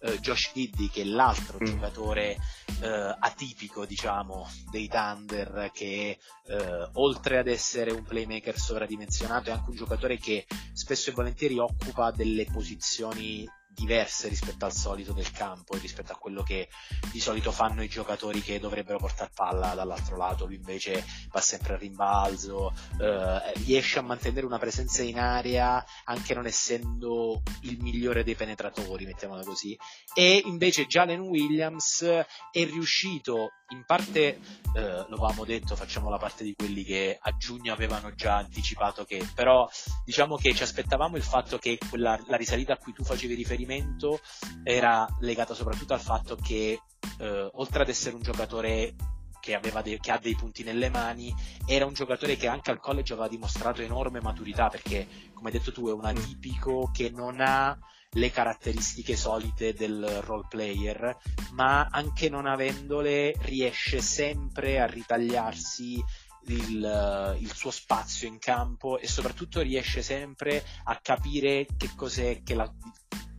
[0.00, 1.64] eh, Josh Giddy che è l'altro mm.
[1.64, 2.36] giocatore
[2.80, 9.70] eh, atipico diciamo dei Thunder che eh, oltre ad essere un playmaker sovradimensionato è anche
[9.70, 15.74] un giocatore che spesso e volentieri occupa delle posizioni diverse rispetto al solito del campo
[15.74, 16.68] e rispetto a quello che
[17.10, 21.74] di solito fanno i giocatori che dovrebbero portare palla dall'altro lato, lui invece va sempre
[21.74, 28.24] a rimbalzo, eh, riesce a mantenere una presenza in area anche non essendo il migliore
[28.24, 29.76] dei penetratori, mettiamola così,
[30.14, 34.38] e invece Jalen Williams è riuscito in parte,
[34.74, 39.04] eh, lo avevamo detto, facciamo la parte di quelli che a giugno avevano già anticipato
[39.04, 39.68] che, però
[40.04, 44.20] diciamo che ci aspettavamo il fatto che quella, la risalita a cui tu facevi riferimento
[44.62, 46.80] era legata soprattutto al fatto che
[47.18, 48.94] eh, oltre ad essere un giocatore
[49.40, 51.34] che, de- che, ha dei punti nelle mani,
[51.66, 55.72] era un giocatore che anche al college aveva dimostrato enorme maturità perché, come hai detto
[55.72, 57.76] tu, è un atipico che non ha
[58.14, 61.16] le caratteristiche solite del role player,
[61.52, 66.02] ma anche non avendole riesce sempre a ritagliarsi
[66.46, 72.54] il, il, suo spazio in campo e soprattutto riesce sempre a capire che cos'è che
[72.54, 72.70] la,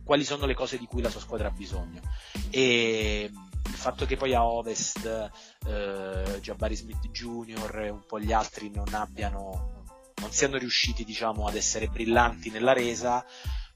[0.02, 2.00] quali sono le cose di cui la sua squadra ha bisogno.
[2.50, 3.30] E
[3.66, 5.30] il fatto che poi a Ovest
[5.66, 7.80] eh, Jabari Smith Jr.
[7.84, 9.72] e un po' gli altri non abbiano
[10.20, 13.22] non siano riusciti diciamo ad essere brillanti nella resa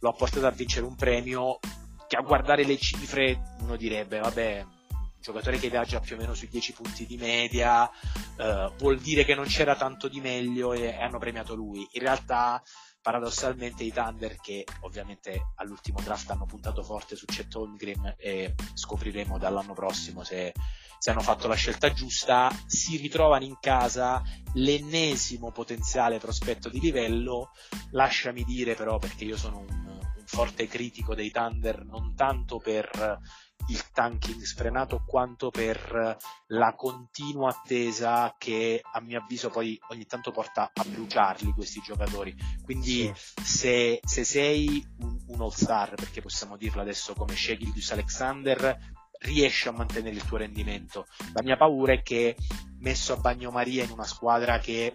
[0.00, 1.58] lo ha portato a vincere un premio
[2.06, 6.34] che a guardare le cifre uno direbbe vabbè un giocatore che viaggia più o meno
[6.34, 7.90] sui 10 punti di media
[8.38, 11.86] eh, vuol dire che non c'era tanto di meglio e, e hanno premiato lui.
[11.92, 12.62] In realtà
[13.08, 19.38] paradossalmente i Thunder che ovviamente all'ultimo draft hanno puntato forte su Chet Holmgren e scopriremo
[19.38, 20.52] dall'anno prossimo se,
[20.98, 27.52] se, hanno fatto la scelta giusta si ritrovano in casa l'ennesimo potenziale prospetto di livello.
[27.92, 33.18] Lasciami dire però perché io sono un, un forte critico dei Thunder non tanto per
[33.66, 36.16] il tanking sfrenato quanto per
[36.46, 42.34] la continua attesa che a mio avviso poi ogni tanto porta a bruciarli questi giocatori.
[42.62, 43.44] Quindi sì.
[43.44, 48.78] se, se, sei un, un all-star, perché possiamo dirlo adesso come Shegildius Alexander,
[49.20, 51.06] riesci a mantenere il tuo rendimento.
[51.34, 52.36] La mia paura è che
[52.78, 54.94] messo a bagnomaria in una squadra che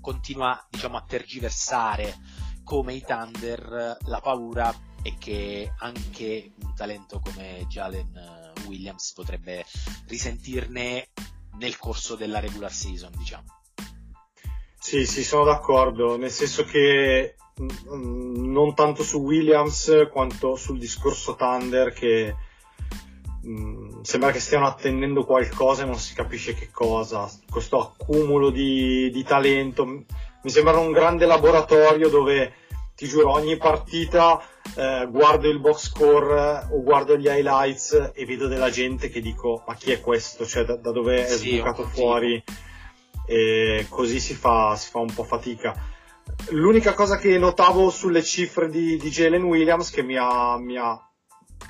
[0.00, 2.16] continua diciamo a tergiversare
[2.64, 9.64] come i Thunder, la paura e che anche un talento come Jalen eh, Williams potrebbe
[10.06, 11.08] risentirne
[11.58, 13.44] nel corso della regular season, diciamo.
[14.78, 21.36] Sì, sì, sono d'accordo, nel senso che mm, non tanto su Williams quanto sul discorso
[21.36, 22.34] Thunder che
[23.42, 27.30] mh, sembra che stiano attendendo qualcosa e non si capisce che cosa.
[27.48, 32.54] Questo accumulo di, di talento mi sembra un grande laboratorio dove
[33.00, 34.38] ti giuro ogni partita
[34.76, 39.64] eh, guardo il box score o guardo gli highlights e vedo della gente che dico
[39.66, 40.44] ma chi è questo?
[40.44, 42.44] Cioè da, da dove è sì, sbucato fuori?
[43.26, 45.74] E così si fa, si fa un po' fatica.
[46.50, 50.94] L'unica cosa che notavo sulle cifre di, di Jalen Williams che mi ha, mi ha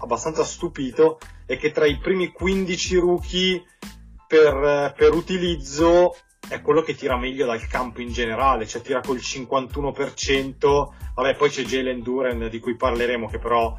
[0.01, 3.63] abbastanza stupito è che tra i primi 15 rookie
[4.27, 6.17] per, per utilizzo
[6.49, 11.51] è quello che tira meglio dal campo in generale, cioè tira col 51%, vabbè poi
[11.51, 13.79] c'è Jalen Duren di cui parleremo che però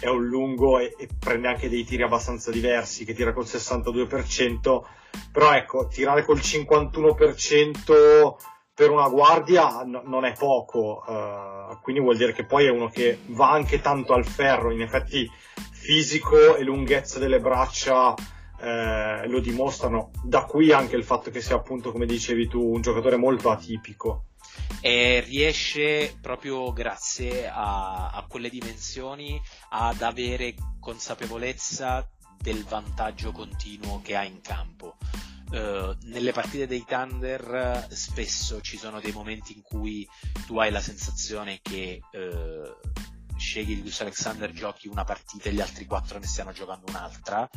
[0.00, 4.82] è un lungo e, e, prende anche dei tiri abbastanza diversi, che tira col 62%,
[5.32, 8.34] però ecco, tirare col 51%
[8.74, 12.88] per una guardia no, non è poco, uh, quindi vuol dire che poi è uno
[12.88, 15.26] che va anche tanto al ferro, in effetti
[15.70, 18.14] fisico e lunghezza delle braccia
[18.60, 20.10] eh, lo dimostrano.
[20.22, 24.26] Da qui anche il fatto che sia appunto, come dicevi tu, un giocatore molto atipico.
[24.80, 29.40] E riesce proprio grazie a, a quelle dimensioni
[29.70, 34.96] ad avere consapevolezza del vantaggio continuo che ha in campo.
[35.48, 40.06] Uh, nelle partite dei Thunder spesso ci sono dei momenti in cui
[40.44, 45.84] tu hai la sensazione che uh, scegli di Alexander giochi una partita e gli altri
[45.84, 47.48] quattro ne stiano giocando un'altra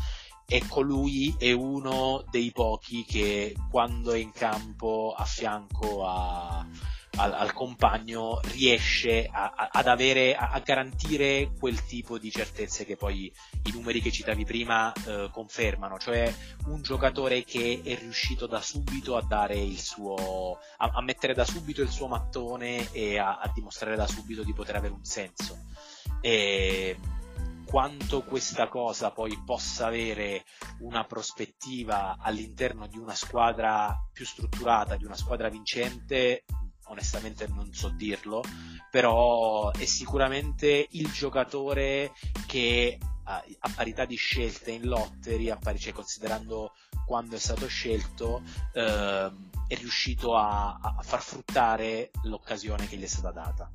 [0.52, 6.66] e colui è uno dei pochi che quando è in campo a fianco a,
[7.18, 12.96] al, al, compagno riesce a, a, ad avere, a, garantire quel tipo di certezze che
[12.96, 13.32] poi
[13.66, 16.34] i numeri che citavi prima eh, confermano, cioè
[16.66, 21.84] un giocatore che è riuscito da subito a dare il suo, a, mettere da subito
[21.84, 25.58] il suo mattone e a, dimostrare da subito di poter avere un senso.
[26.22, 26.98] E,
[27.70, 30.44] quanto questa cosa poi possa avere
[30.80, 36.46] una prospettiva all'interno di una squadra più strutturata, di una squadra vincente,
[36.88, 38.42] onestamente non so dirlo,
[38.90, 42.12] però è sicuramente il giocatore
[42.48, 43.44] che a,
[43.76, 46.74] parità di scelte in lottery, pari, cioè considerando
[47.06, 48.42] quando è stato scelto,
[48.74, 49.32] eh,
[49.68, 53.72] è riuscito a, a far fruttare l'occasione che gli è stata data.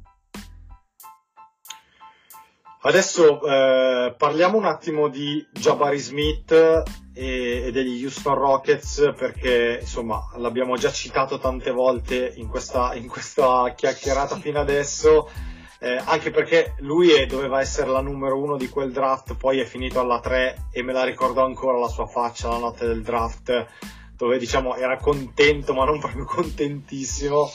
[2.86, 6.82] Adesso eh, parliamo un attimo di Jabari Smith e,
[7.14, 13.72] e, degli Houston Rockets perché insomma l'abbiamo già citato tante volte in questa, in questa
[13.74, 15.30] chiacchierata fino adesso
[15.78, 19.64] eh, anche perché lui è, doveva essere la numero uno di quel draft poi è
[19.64, 23.66] finito alla 3 e me la ricordo ancora la sua faccia la notte del draft
[24.14, 27.50] dove diciamo era contento ma non proprio contentissimo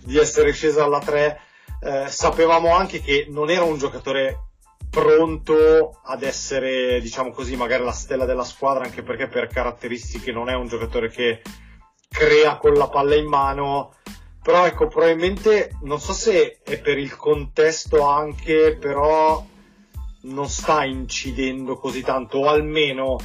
[0.00, 1.40] di essere sceso alla 3
[1.82, 4.50] eh, sapevamo anche che non era un giocatore
[4.92, 10.50] pronto ad essere, diciamo così, magari la stella della squadra, anche perché per caratteristiche non
[10.50, 11.40] è un giocatore che
[12.10, 13.94] crea con la palla in mano.
[14.42, 19.42] Però ecco, probabilmente non so se è per il contesto anche, però
[20.24, 23.16] non sta incidendo così tanto, o almeno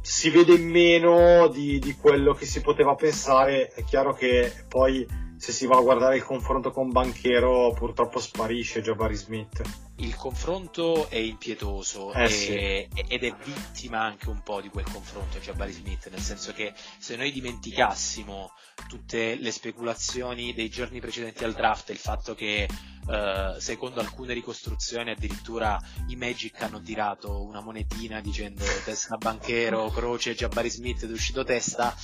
[0.00, 3.66] si vede meno di, di quello che si poteva pensare.
[3.66, 5.04] È chiaro che poi
[5.44, 9.60] se si va a guardare il confronto con Banchero purtroppo sparisce Jabari Smith.
[9.96, 12.54] Il confronto è impietoso eh, e, sì.
[12.54, 17.16] ed è vittima anche un po' di quel confronto Jabari Smith, nel senso che se
[17.16, 18.52] noi dimenticassimo
[18.88, 22.66] tutte le speculazioni dei giorni precedenti al draft, il fatto che
[23.04, 25.78] Uh, secondo alcune ricostruzioni addirittura
[26.08, 31.44] i Magic hanno tirato una monetina dicendo testa banchero, croce, Jabari Smith ed è uscito
[31.44, 31.94] testa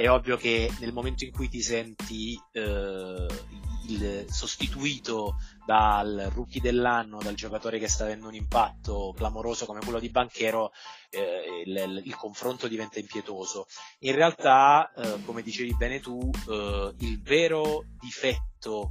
[0.00, 3.26] è ovvio che nel momento in cui ti senti uh,
[3.86, 5.36] il sostituito
[5.66, 10.72] dal rookie dell'anno, dal giocatore che sta avendo un impatto clamoroso come quello di Banchero,
[11.10, 13.66] eh, il, il, confronto diventa impietoso.
[14.00, 18.90] In realtà, eh, come dicevi bene tu, eh, il vero difetto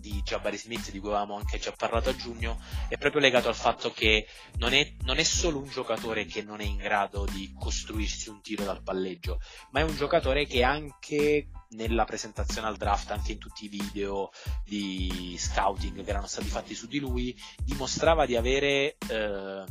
[0.00, 2.58] di Jabari Smith, di cui avevamo anche già parlato a giugno,
[2.88, 6.60] è proprio legato al fatto che non è, non è, solo un giocatore che non
[6.60, 11.48] è in grado di costruirsi un tiro dal palleggio, ma è un giocatore che anche
[11.70, 14.30] nella presentazione al draft, anche in tutti i video
[14.64, 19.64] di scouting che erano stati fatti su di lui, dimostrava di avere eh,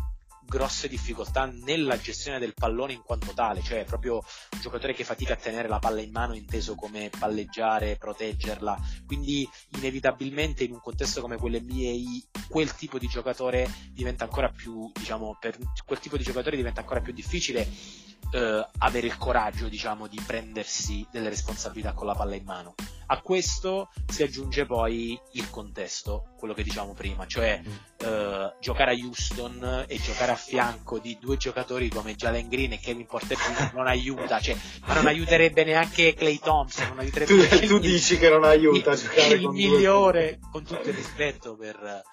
[0.50, 5.34] grosse difficoltà nella gestione del pallone in quanto tale, cioè proprio un giocatore che fatica
[5.34, 11.22] a tenere la palla in mano inteso come palleggiare, proteggerla, quindi inevitabilmente in un contesto
[11.22, 16.58] come quell'NBA quel tipo di giocatore diventa ancora più, diciamo, per quel tipo di giocatore
[16.58, 22.16] diventa ancora più difficile eh, avere il coraggio, diciamo, di prendersi delle responsabilità con la
[22.16, 22.76] palla in mano.
[23.12, 27.72] A questo si aggiunge poi il contesto, quello che diciamo prima, cioè mm.
[28.06, 32.80] eh, giocare a Houston e giocare a fianco di due giocatori come Jalen Green e
[32.80, 33.38] Kevin Porter
[33.74, 34.56] non aiuta, cioè,
[34.86, 36.90] ma non aiuterebbe neanche Clay Thompson.
[36.90, 40.50] Non aiuterebbe tu, tu dici che non aiuta a giocare il con migliore, due.
[40.52, 42.04] con tutto il rispetto per,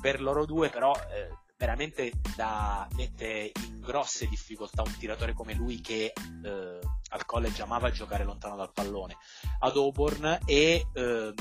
[0.00, 5.80] per loro due, però eh, veramente da, mette in grosse difficoltà un tiratore come lui
[5.80, 6.12] che
[6.44, 6.78] eh,
[7.10, 9.16] al college amava giocare lontano dal pallone
[9.58, 11.34] ad Auburn e eh,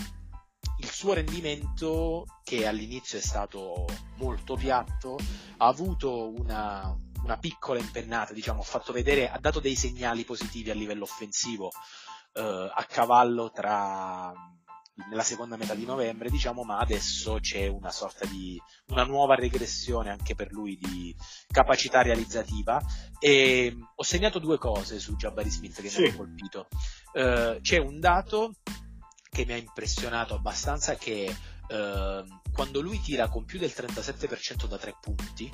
[0.80, 5.18] il suo rendimento che all'inizio è stato molto piatto
[5.58, 10.72] ha avuto una, una piccola impennata diciamo ha fatto vedere ha dato dei segnali positivi
[10.72, 11.70] a livello offensivo
[12.34, 14.34] eh, a cavallo tra
[15.10, 20.10] nella seconda metà di novembre, diciamo, ma adesso c'è una sorta di una nuova regressione
[20.10, 21.16] anche per lui di
[21.48, 22.82] capacità realizzativa.
[23.20, 26.02] E ho segnato due cose su Jabari Smith che sì.
[26.02, 26.68] mi hanno colpito.
[27.14, 28.56] Uh, c'è un dato
[29.30, 31.34] che mi ha impressionato abbastanza che
[31.68, 35.52] uh, quando lui tira con più del 37% da tre punti,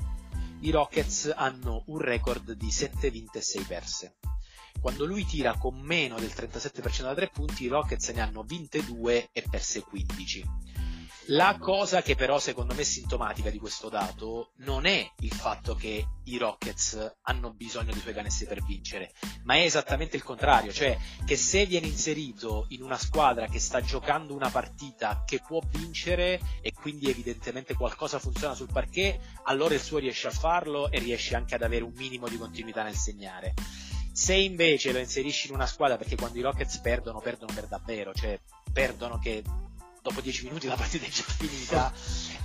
[0.60, 4.14] i Rockets hanno un record di 7 vinte e 6 perse
[4.80, 8.84] quando lui tira con meno del 37% da 3 punti, i Rockets ne hanno vinte
[8.84, 10.44] 2 e perse 15.
[11.28, 15.74] La cosa che però secondo me è sintomatica di questo dato non è il fatto
[15.74, 19.14] che i Rockets hanno bisogno dei suoi canestri per vincere,
[19.44, 20.94] ma è esattamente il contrario, cioè
[21.24, 26.38] che se viene inserito in una squadra che sta giocando una partita che può vincere
[26.60, 31.34] e quindi evidentemente qualcosa funziona sul parquet, allora il suo riesce a farlo e riesce
[31.36, 33.54] anche ad avere un minimo di continuità nel segnare.
[34.14, 38.14] Se invece lo inserisci in una squadra, perché quando i Rockets perdono, perdono per davvero,
[38.14, 38.38] cioè
[38.72, 39.42] perdono che
[40.04, 41.90] dopo 10 minuti la partita è già finita,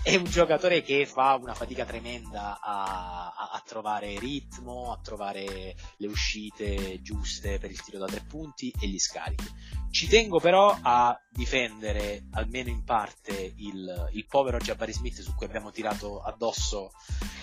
[0.02, 5.76] è un giocatore che fa una fatica tremenda a, a, a, trovare ritmo, a trovare
[5.98, 9.46] le uscite giuste per il tiro da tre punti e gli scarichi.
[9.92, 15.46] Ci tengo però a difendere almeno in parte il, il povero Jabari Smith su cui
[15.46, 16.92] abbiamo tirato addosso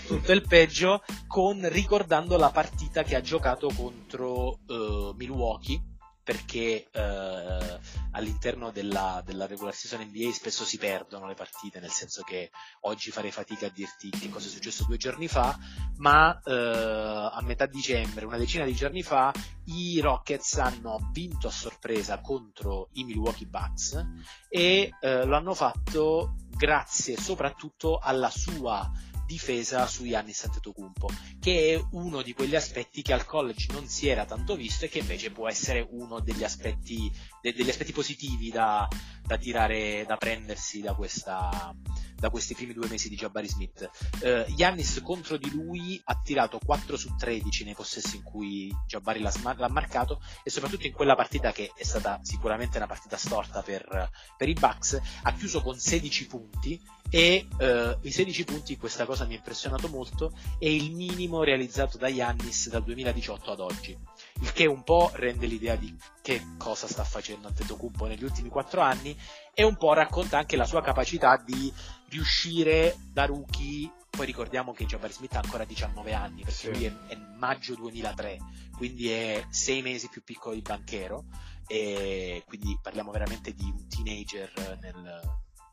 [0.06, 5.95] tutto il peggio, con ricordando la partita che ha giocato contro uh, Milwaukee
[6.26, 7.78] perché eh,
[8.10, 12.50] all'interno della, della, regular season NBA spesso si perdono le partite, nel senso che
[12.80, 15.56] oggi farei fatica a dirti che cosa è successo due giorni fa,
[15.98, 19.32] ma eh, a metà dicembre, una decina di giorni fa,
[19.66, 24.04] i Rockets hanno vinto a sorpresa contro i Milwaukee Bucks
[24.48, 28.90] e eh, lo hanno fatto grazie soprattutto alla sua
[29.26, 31.08] difesa su Yannis Antetokounmpo,
[31.40, 34.88] che è uno di quegli aspetti che al college non si era tanto visto e
[34.88, 37.10] che invece può essere uno degli aspetti,
[37.42, 38.88] de- degli aspetti positivi da,
[39.26, 41.74] da tirare, da prendersi da questa,
[42.14, 43.90] da questi primi due mesi di Jabari Smith.
[44.20, 49.20] Uh, Giannis contro di lui ha tirato 4 su 13 nei possessi in cui Jabari
[49.20, 53.62] l'ha, l'ha, marcato e soprattutto in quella partita che è stata sicuramente una partita storta
[53.62, 59.04] per, per i Bucks, ha chiuso con 16 punti e uh, i 16 punti, questa
[59.06, 63.96] cosa mi ha impressionato molto, è il minimo realizzato da Yannis dal 2018 ad oggi,
[64.40, 68.80] il che un po' rende l'idea di che cosa sta facendo Antetokounmpo negli ultimi 4
[68.80, 69.16] anni
[69.54, 71.72] e un po' racconta anche la sua capacità di
[72.08, 76.70] riuscire da rookie poi ricordiamo che Jabari Smith ha ancora 19 anni perché sì.
[76.72, 78.38] lui è, è, maggio 2003
[78.76, 81.24] quindi è 6 mesi più piccolo di Banchero
[81.66, 84.94] e quindi parliamo veramente di un teenager nel,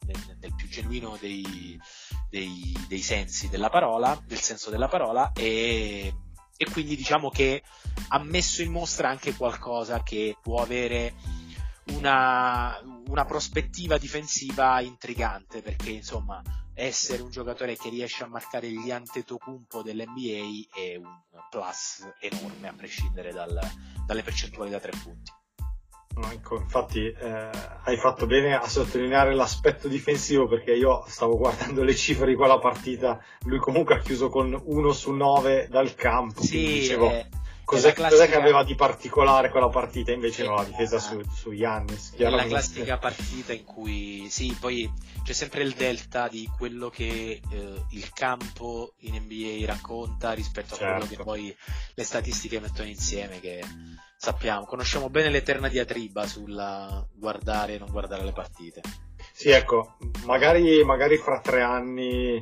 [0.06, 1.80] nel, nel più genuino dei,
[2.30, 6.14] dei, dei, sensi della parola, del senso della parola e,
[6.64, 7.62] e quindi diciamo che
[8.10, 11.14] ha messo in mostra anche qualcosa che può avere
[11.90, 16.42] una, una prospettiva difensiva intrigante perché insomma
[16.74, 22.74] essere un giocatore che riesce a marcare gli Antetokounmpo dell'NBA è un plus enorme a
[22.74, 23.60] prescindere dal,
[24.06, 25.32] dalle percentuali da tre punti.
[26.32, 27.50] Ecco, infatti eh,
[27.84, 32.60] hai fatto bene a sottolineare l'aspetto difensivo perché io stavo guardando le cifre di quella
[32.60, 37.28] partita, lui comunque ha chiuso con 1 su 9 dal campo, sì, dicevo, eh,
[37.66, 38.24] Cos'è, classica...
[38.24, 40.12] cos'è, che aveva di particolare quella partita?
[40.12, 42.14] Invece no, la difesa su, su Giannis.
[42.16, 44.92] È la classica partita in cui, sì, poi
[45.24, 50.78] c'è sempre il delta di quello che eh, il campo in NBA racconta rispetto a
[50.78, 50.92] certo.
[50.92, 51.24] quello che certo.
[51.24, 51.56] poi
[51.96, 53.64] le statistiche mettono insieme, che
[54.24, 58.80] sappiamo, conosciamo bene l'eterna diatriba sulla guardare e non guardare le partite.
[59.34, 62.42] Sì, ecco, magari, magari fra tre anni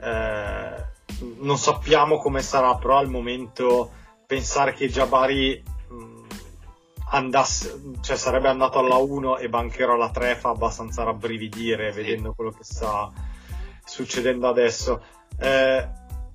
[0.00, 0.84] eh,
[1.40, 3.90] non sappiamo come sarà, però al momento
[4.24, 5.60] pensare che Jabari
[5.92, 6.26] mm,
[7.10, 12.02] andasse, cioè sarebbe andato alla 1 e Banchero alla 3 fa abbastanza rabbrividire sì.
[12.02, 13.10] vedendo quello che sta
[13.84, 15.02] succedendo adesso.
[15.40, 15.88] Eh,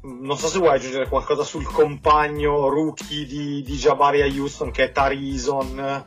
[0.03, 4.85] non so se vuoi aggiungere qualcosa sul compagno rookie di, di Jabari a Houston che
[4.85, 6.05] è Tarison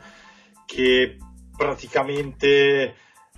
[0.65, 1.17] che
[1.55, 2.95] praticamente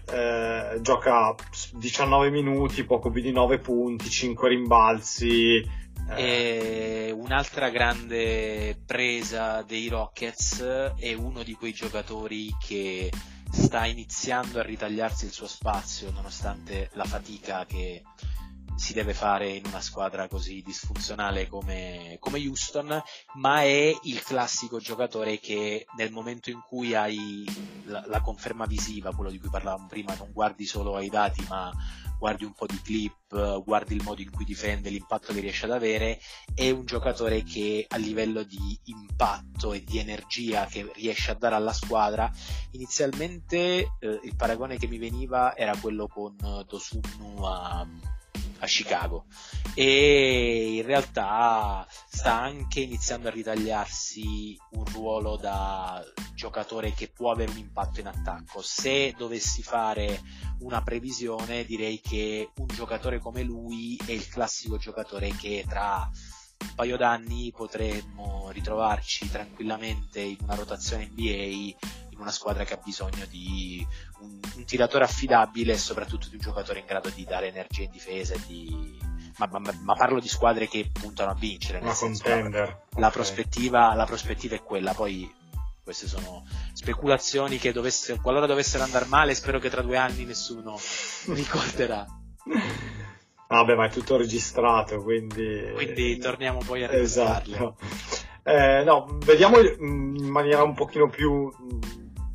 [0.10, 1.36] eh, gioca
[1.74, 5.86] 19 minuti, poco più di 9 punti, 5 rimbalzi.
[6.16, 7.14] Eh.
[7.14, 10.62] Un'altra grande presa dei Rockets
[10.98, 13.12] è uno di quei giocatori che
[13.52, 18.04] sta iniziando a ritagliarsi il suo spazio nonostante la fatica che
[18.78, 23.02] si deve fare in una squadra così disfunzionale come, come, Houston,
[23.34, 27.44] ma è il classico giocatore che nel momento in cui hai
[27.86, 31.72] la, la, conferma visiva, quello di cui parlavamo prima, non guardi solo ai dati, ma
[32.20, 35.72] guardi un po' di clip, guardi il modo in cui difende, l'impatto che riesce ad
[35.72, 36.20] avere,
[36.54, 41.56] è un giocatore che a livello di impatto e di energia che riesce a dare
[41.56, 42.32] alla squadra,
[42.72, 43.58] inizialmente
[44.00, 46.36] eh, il paragone che mi veniva era quello con
[46.68, 48.16] Dosunnu a
[48.60, 49.26] a Chicago
[49.74, 56.04] e in realtà sta anche iniziando a ritagliarsi un ruolo da
[56.34, 58.62] giocatore che può avere un impatto in attacco.
[58.62, 60.22] Se dovessi fare
[60.60, 66.10] una previsione direi che un giocatore come lui è il classico giocatore che tra
[66.60, 71.76] un paio d'anni potremmo ritrovarci tranquillamente in una rotazione NBA
[72.18, 73.86] in una squadra che ha bisogno di
[74.20, 77.92] un, un tiratore affidabile e soprattutto di un giocatore in grado di dare energia in
[77.92, 78.98] difesa e di
[79.38, 81.80] ma, ma, ma, parlo di squadre che puntano a vincere.
[81.80, 83.12] Nel senso, la, la, okay.
[83.12, 85.32] prospettiva, la, prospettiva, è quella, poi
[85.84, 90.78] queste sono speculazioni che dovesse, qualora dovessero andare male, spero che tra due anni nessuno
[91.28, 92.06] ricorderà.
[93.48, 95.72] Vabbè, ma è tutto registrato, quindi...
[95.74, 97.56] Quindi torniamo poi a registrarle.
[97.56, 97.78] Esatto.
[98.44, 101.50] Eh, no, vediamo in maniera un pochino più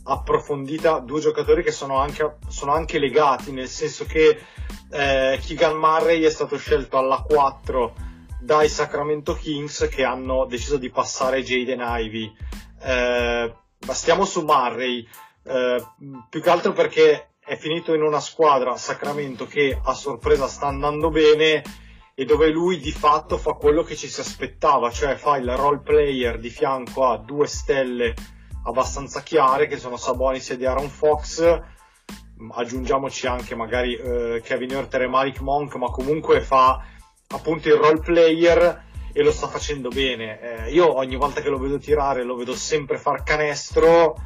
[0.05, 4.41] approfondita due giocatori che sono anche, sono anche legati, nel senso che
[4.91, 7.95] eh, Keegan Murray è stato scelto alla 4
[8.41, 12.35] dai Sacramento Kings che hanno deciso di passare Jaden Ivy.
[12.83, 13.55] Eh,
[13.91, 15.07] stiamo su Murray,
[15.45, 15.85] eh,
[16.29, 21.11] più che altro perché è finito in una squadra, Sacramento, che a sorpresa sta andando
[21.11, 21.63] bene
[22.15, 25.79] e dove lui di fatto fa quello che ci si aspettava, cioè fa il role
[25.79, 28.15] player di fianco a due stelle
[28.65, 31.61] abbastanza chiare che sono Sabonis e Aaron Fox.
[32.55, 36.85] Aggiungiamoci anche magari eh, Kevin Hurter e Malik Monk ma comunque fa
[37.29, 40.41] appunto il role player e lo sta facendo bene.
[40.41, 44.17] Eh, io ogni volta che lo vedo tirare lo vedo sempre far canestro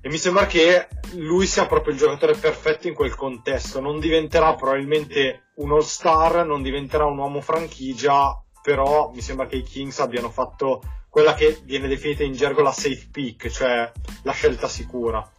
[0.00, 3.80] e mi sembra che lui sia proprio il giocatore perfetto in quel contesto.
[3.80, 9.56] Non diventerà probabilmente un all star non diventerà un uomo franchigia però mi sembra che
[9.56, 10.80] i Kings abbiano fatto
[11.12, 13.92] quella che viene definita in gergo la safe pick, cioè
[14.22, 15.30] la scelta sicura.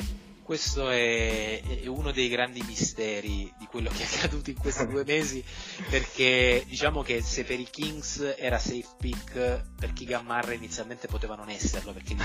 [0.43, 5.03] Questo è, è, uno dei grandi misteri di quello che è accaduto in questi due
[5.03, 5.43] mesi,
[5.89, 11.33] perché diciamo che se per i Kings era safe pick, per Keegan Murray inizialmente poteva
[11.33, 12.21] non esserlo, perché di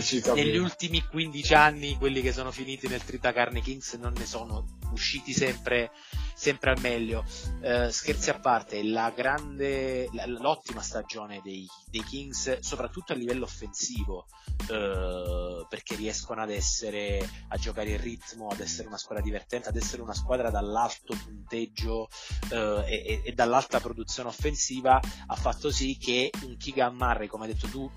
[0.00, 4.66] solito negli ultimi 15 anni quelli che sono finiti nel Tritacarne Kings non ne sono
[4.94, 5.90] usciti sempre
[6.34, 7.24] sempre al meglio.
[7.62, 14.26] Eh, scherzi a parte, la grande, l'ottima stagione dei, dei Kings, soprattutto a livello offensivo,
[14.68, 19.76] eh, perché riescono ad essere, a giocare il ritmo, ad essere una squadra divertente, ad
[19.76, 22.08] essere una squadra dall'alto punteggio
[22.50, 27.52] eh, e, e, dall'alta produzione offensiva, ha fatto sì che un Keegan Murray, come hai
[27.52, 27.90] detto tu,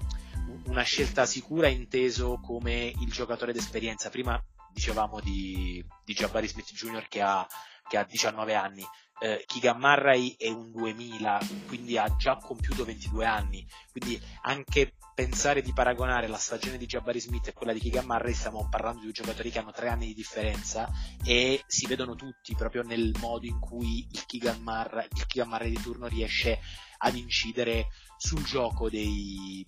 [0.67, 4.09] una scelta sicura inteso come il giocatore d'esperienza.
[4.09, 4.41] Prima
[4.77, 7.07] dicevamo di, di Jabari Smith Jr.
[7.07, 7.47] che ha
[7.87, 8.85] che ha 19 anni,
[9.19, 15.61] eh, Keegan Murray è un 2000, quindi ha già compiuto 22 anni, quindi anche pensare
[15.61, 19.05] di paragonare la stagione di Jabari Smith e quella di Keegan Murray, stiamo parlando di
[19.05, 20.89] due giocatori che hanno tre anni di differenza
[21.23, 25.69] e si vedono tutti proprio nel modo in cui il Keegan Murray, il Keegan Murray
[25.69, 26.59] di turno riesce
[26.97, 29.63] ad incidere sul gioco dei,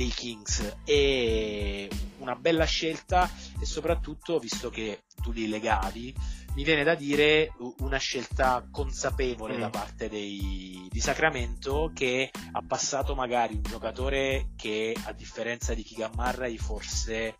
[0.00, 1.86] dei Kings è
[2.20, 3.30] una bella scelta
[3.60, 6.14] e soprattutto visto che tu li legavi
[6.54, 9.60] mi viene da dire una scelta consapevole mm.
[9.60, 15.82] da parte dei, di Sacramento che ha passato magari un giocatore che a differenza di
[15.82, 17.36] Keegan Murray forse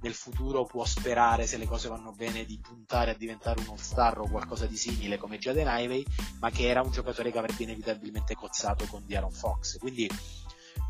[0.00, 4.18] nel futuro può sperare se le cose vanno bene di puntare a diventare un all-star
[4.18, 6.04] o qualcosa di simile come Jaden Ivey
[6.40, 10.10] ma che era un giocatore che avrebbe inevitabilmente cozzato con Diaron Fox quindi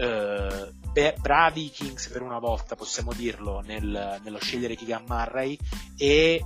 [0.00, 5.58] eh, bravi i Kings per una volta possiamo dirlo nel, nello scegliere Keegan Murray
[5.96, 6.42] e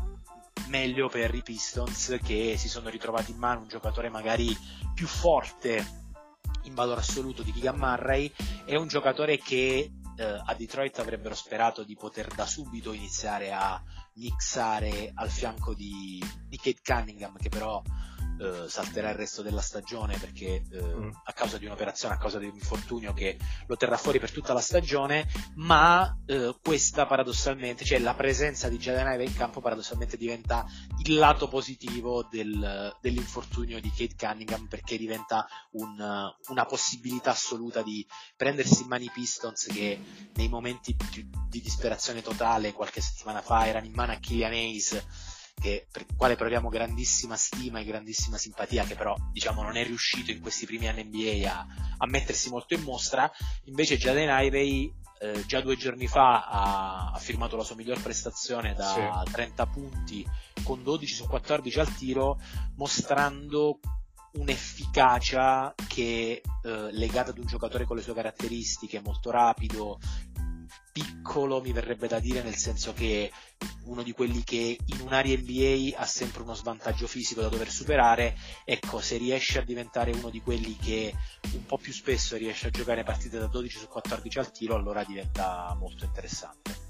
[0.67, 4.57] meglio per i Pistons che si sono ritrovati in mano un giocatore magari
[4.93, 6.03] più forte
[6.63, 8.33] in valore assoluto di Keegan Murray
[8.65, 13.81] è un giocatore che eh, a Detroit avrebbero sperato di poter da subito iniziare a
[14.15, 17.81] mixare al fianco di, di Kate Cunningham che però
[18.41, 21.11] eh, salterà il resto della stagione perché eh, mm.
[21.24, 24.53] a causa di un'operazione, a causa di un infortunio che lo terrà fuori per tutta
[24.53, 25.26] la stagione,
[25.57, 30.66] ma eh, questa paradossalmente, cioè la presenza di Jaden Ivey in campo paradossalmente diventa
[31.05, 38.07] il lato positivo del, dell'infortunio di Kate Cunningham perché diventa un, una possibilità assoluta di
[38.37, 40.01] prendersi in mano i Pistons che
[40.35, 40.97] nei momenti
[41.49, 45.03] di disperazione totale qualche settimana fa erano in mano a Killian Hayes
[45.55, 49.85] che, per il quale proviamo grandissima stima e grandissima simpatia, che però diciamo non è
[49.85, 51.67] riuscito in questi primi anni NBA a,
[51.99, 53.31] a mettersi molto in mostra,
[53.65, 58.75] invece Jaden Ivey eh, già due giorni fa ha, ha, firmato la sua miglior prestazione
[58.75, 59.33] da sì.
[59.33, 60.27] 30 punti
[60.63, 62.39] con 12 su 14 al tiro,
[62.77, 63.79] mostrando
[64.33, 69.99] un'efficacia che eh, legata ad un giocatore con le sue caratteristiche, molto rapido,
[70.95, 73.33] piccolo mi verrebbe da dire nel senso che
[73.87, 78.37] uno di quelli che in un'area NBA ha sempre uno svantaggio fisico da dover superare,
[78.65, 81.13] ecco se riesce a diventare uno di quelli che
[81.53, 85.03] un po' più spesso riesce a giocare partite da 12 su 14 al tiro allora
[85.03, 86.83] diventa molto interessante.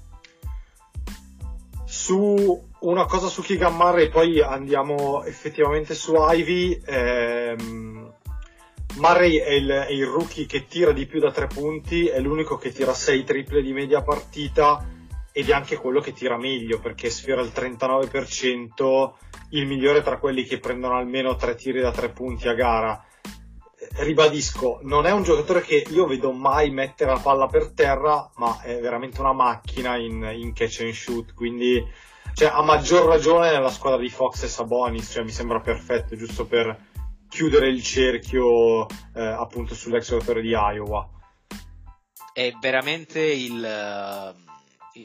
[1.85, 8.14] Su una cosa su Keegan Murray poi andiamo effettivamente su Ivy ehm
[8.95, 12.55] Murray è il, è il, rookie che tira di più da tre punti, è l'unico
[12.55, 14.85] che tira 6 triple di media partita
[15.33, 19.11] ed è anche quello che tira meglio perché sfiora il 39%,
[19.49, 23.03] il migliore tra quelli che prendono almeno tre tiri da tre punti a gara.
[23.97, 28.61] Ribadisco, non è un giocatore che io vedo mai mettere la palla per terra, ma
[28.61, 31.85] è veramente una macchina in, in catch and shoot, quindi
[32.33, 36.45] cioè, a maggior ragione nella squadra di Fox e Sabonis, cioè, mi sembra perfetto, giusto
[36.45, 36.93] per
[37.35, 41.05] chiudere il cerchio eh, appunto sull'ex giocatore di Iowa.
[42.31, 44.99] È veramente il, uh,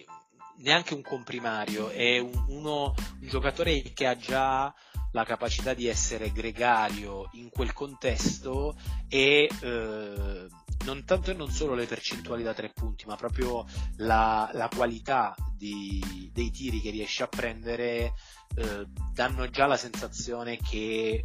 [0.58, 4.72] neanche un comprimario, è un, uno, un giocatore che ha già
[5.10, 8.76] la capacità di essere gregario in quel contesto
[9.08, 10.46] e eh,
[10.84, 13.66] non tanto e non solo le percentuali da tre punti, ma proprio
[13.96, 18.12] la, la qualità di, dei tiri che riesce a prendere
[18.54, 21.20] eh, danno già la sensazione che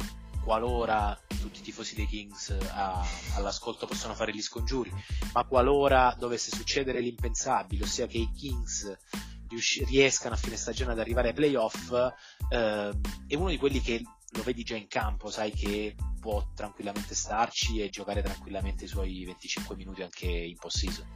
[0.46, 4.92] qualora tutti i tifosi dei Kings a, all'ascolto possano fare gli scongiuri,
[5.32, 8.96] ma qualora dovesse succedere l'impensabile, ossia che i Kings
[9.48, 11.92] riusci- riescano a fine stagione ad arrivare ai playoff,
[12.48, 12.92] eh,
[13.26, 17.80] è uno di quelli che lo vedi già in campo, sai che può tranquillamente starci
[17.80, 21.06] e giocare tranquillamente i suoi 25 minuti anche in post-season.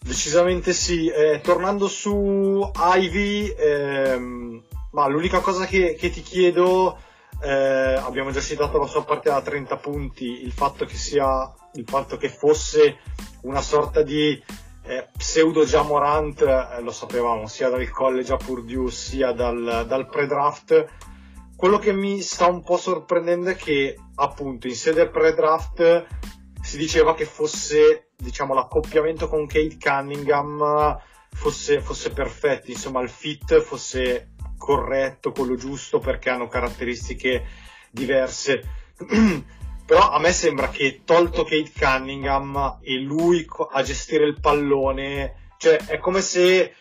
[0.00, 1.08] Decisamente sì.
[1.08, 6.98] Eh, tornando su Ivy, ehm, ma l'unica cosa che, che ti chiedo,
[7.42, 11.84] eh, abbiamo già citato la sua parte da 30 punti, il fatto che sia, il
[11.86, 12.98] fatto che fosse
[13.42, 14.40] una sorta di
[14.84, 20.86] eh, pseudo Jamorant, eh, lo sapevamo sia dal college a Purdue sia dal, dal pre-draft.
[21.56, 26.06] Quello che mi sta un po' sorprendendo è che appunto in sede pre-draft
[26.60, 31.00] si diceva che fosse diciamo l'accoppiamento con Kate Cunningham
[31.32, 34.31] fosse, fosse perfetto, insomma il fit fosse
[34.62, 37.44] corretto, quello giusto perché hanno caratteristiche
[37.90, 38.62] diverse.
[39.84, 45.76] Però a me sembra che tolto Kate Cunningham e lui a gestire il pallone, cioè
[45.86, 46.74] è come se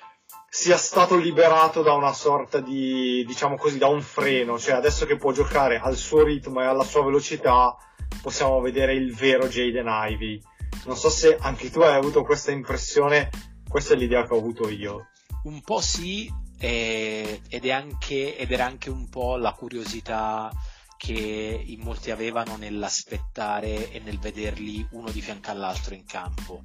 [0.48, 5.18] sia stato liberato da una sorta di, diciamo così, da un freno, cioè adesso che
[5.18, 7.76] può giocare al suo ritmo e alla sua velocità,
[8.22, 10.40] possiamo vedere il vero Jaden Ivy.
[10.86, 13.30] Non so se anche tu hai avuto questa impressione,
[13.68, 15.08] questa è l'idea che ho avuto io.
[15.44, 16.32] Un po' sì,
[16.62, 20.52] eh, ed, anche, ed era anche un po' la curiosità
[20.96, 26.62] che in molti avevano nell'aspettare e nel vederli uno di fianco all'altro in campo.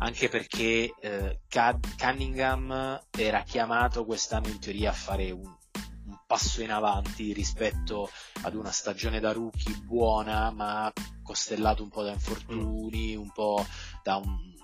[0.00, 1.40] Anche perché eh,
[1.96, 8.10] Cunningham era chiamato quest'anno in teoria a fare un, un, passo in avanti rispetto
[8.42, 10.92] ad una stagione da rookie buona, ma
[11.22, 13.64] costellato un po' da infortuni, un po'
[14.02, 14.55] da un,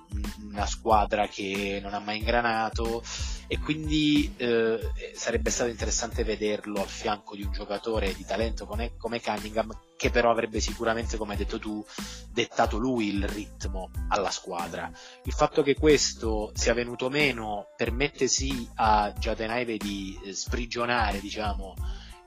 [0.45, 3.03] una squadra che non ha mai ingranato
[3.47, 4.79] e quindi eh,
[5.15, 9.71] sarebbe stato interessante vederlo al fianco di un giocatore di talento come, come Cunningham
[10.03, 11.85] che però avrebbe sicuramente, come hai detto tu,
[12.33, 14.91] dettato lui il ritmo alla squadra.
[15.23, 21.77] Il fatto che questo sia venuto meno permette sì a Jadenaive di sprigionare, diciamo,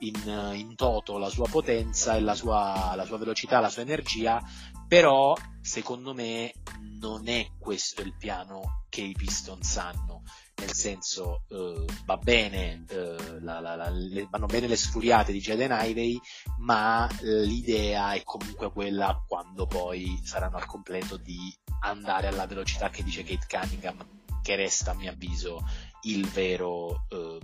[0.08, 4.41] in, in, toto la sua potenza e la sua, la sua velocità, la sua energia,
[4.88, 6.53] però secondo me
[6.99, 10.24] non è questo il piano che i Pistons hanno.
[10.58, 15.41] Nel senso eh, va bene eh, la, la, la, le, vanno bene le sfuriate di
[15.41, 16.18] Jaden Ivey
[16.60, 23.03] ma l'idea è comunque quella quando poi saranno al completo di andare alla velocità che
[23.03, 23.97] dice Kate Cunningham
[24.41, 25.62] che resta a mio avviso
[26.03, 27.39] il vero eh,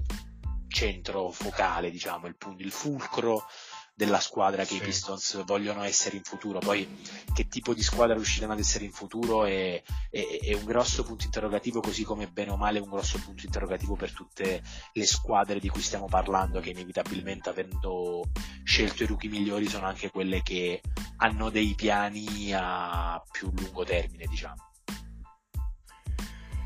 [0.71, 3.45] centro focale, diciamo, il, il fulcro
[3.93, 4.77] della squadra che sì.
[4.77, 6.57] i Pistons vogliono essere in futuro.
[6.57, 6.87] Poi
[7.33, 11.25] che tipo di squadra riusciranno ad essere in futuro è, è, è, un grosso punto
[11.25, 14.63] interrogativo, così come bene o male un grosso punto interrogativo per tutte
[14.93, 18.23] le squadre di cui stiamo parlando, che inevitabilmente avendo
[18.63, 20.81] scelto i rookie migliori sono anche quelle che
[21.17, 24.70] hanno dei piani a più lungo termine, diciamo.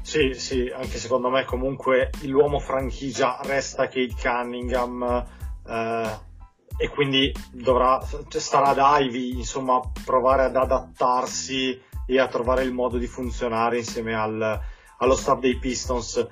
[0.05, 5.25] Sì, sì, anche secondo me comunque l'uomo franchigia resta Kate Cunningham.
[5.67, 6.19] Eh,
[6.77, 12.71] e quindi dovrà, cioè starà ad Ivy insomma provare ad adattarsi e a trovare il
[12.71, 14.61] modo di funzionare insieme al,
[14.99, 16.27] allo staff dei Pistons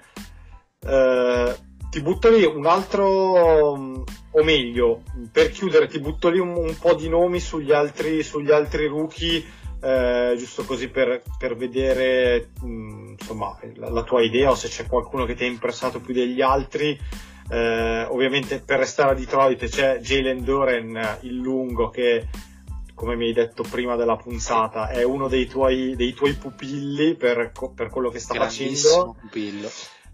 [0.86, 1.56] eh,
[1.90, 5.02] ti butto lì un altro o meglio
[5.32, 9.44] per chiudere ti butto lì un, un po' di nomi sugli altri, sugli altri rookie
[9.84, 14.88] eh, giusto così per, per vedere mh, insomma la, la, tua idea o se c'è
[14.88, 16.98] qualcuno che ti ha impressato più degli altri
[17.50, 22.28] eh, ovviamente per restare a Detroit c'è Jalen Duren, il lungo, che
[22.94, 27.52] come mi hai detto prima della puntata è uno dei tuoi, dei tuoi pupilli per,
[27.76, 29.16] per, quello che sta facendo.
[29.20, 29.70] Pupillo.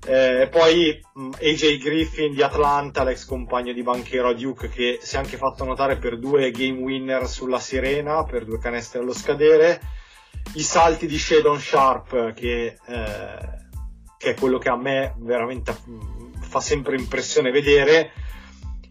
[0.06, 5.16] Eh, poi mh, AJ Griffin di Atlanta, l'ex compagno di banchero a Duke, che si
[5.16, 9.82] è anche fatto notare per due game winner sulla Sirena, per due canestri allo scadere.
[10.56, 13.38] I salti di Shadon Sharp, che, eh,
[14.18, 15.76] che è quello che a me veramente
[16.39, 18.12] fa sempre impressione vedere.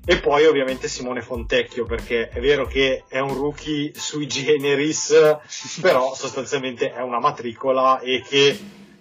[0.05, 5.13] E poi ovviamente Simone Fontecchio, perché è vero che è un rookie sui generis,
[5.81, 8.59] però sostanzialmente è una matricola e che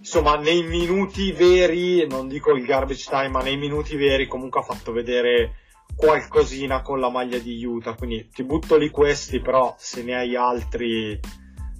[0.08, 4.64] insomma nei minuti veri, non dico il garbage time, ma nei minuti veri comunque ha
[4.64, 5.56] fatto vedere
[5.98, 7.94] qualcosina con la maglia di Utah.
[7.94, 11.20] Quindi ti butto lì questi, però se ne hai altri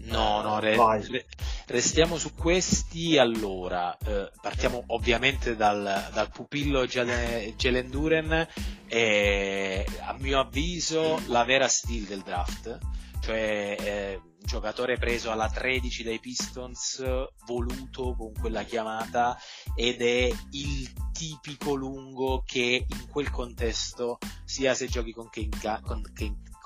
[0.08, 0.78] No, no, re,
[1.10, 1.26] re,
[1.68, 3.18] restiamo su questi.
[3.18, 12.04] Allora, eh, partiamo ovviamente dal, dal pupillo Jalen Duren, a mio avviso la vera steal
[12.04, 12.78] del draft,
[13.22, 17.04] cioè eh, giocatore preso alla 13 dai Pistons,
[17.46, 19.38] voluto con quella chiamata,
[19.76, 26.02] ed è il tipico lungo che in quel contesto, sia se giochi con Kane, con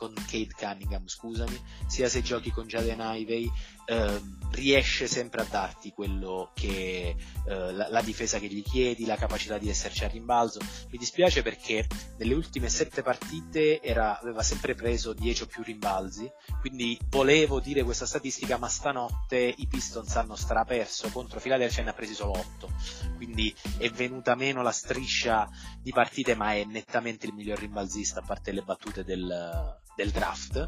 [0.02, 3.48] con Kate Cunningham, scusami, sia se giochi con Jaden Ivey,
[3.86, 4.22] eh,
[4.52, 7.16] riesce sempre a darti quello che
[7.48, 10.60] eh, la, la, difesa che gli chiedi, la capacità di esserci a rimbalzo.
[10.90, 16.30] Mi dispiace perché nelle ultime sette partite era, aveva sempre preso 10 o più rimbalzi,
[16.60, 21.90] quindi volevo dire questa statistica, ma stanotte i Pistons hanno straperso contro Philadelphia e ne
[21.92, 22.72] ha presi solo 8.
[23.16, 25.50] Quindi è venuta meno la striscia
[25.82, 30.68] di partite, ma è nettamente il miglior rimbalzista a parte le battute del, del draft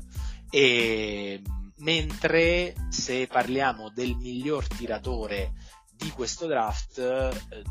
[0.49, 1.41] e
[1.83, 5.53] mentre se parliamo del miglior tiratore
[5.95, 7.63] di questo draft eh,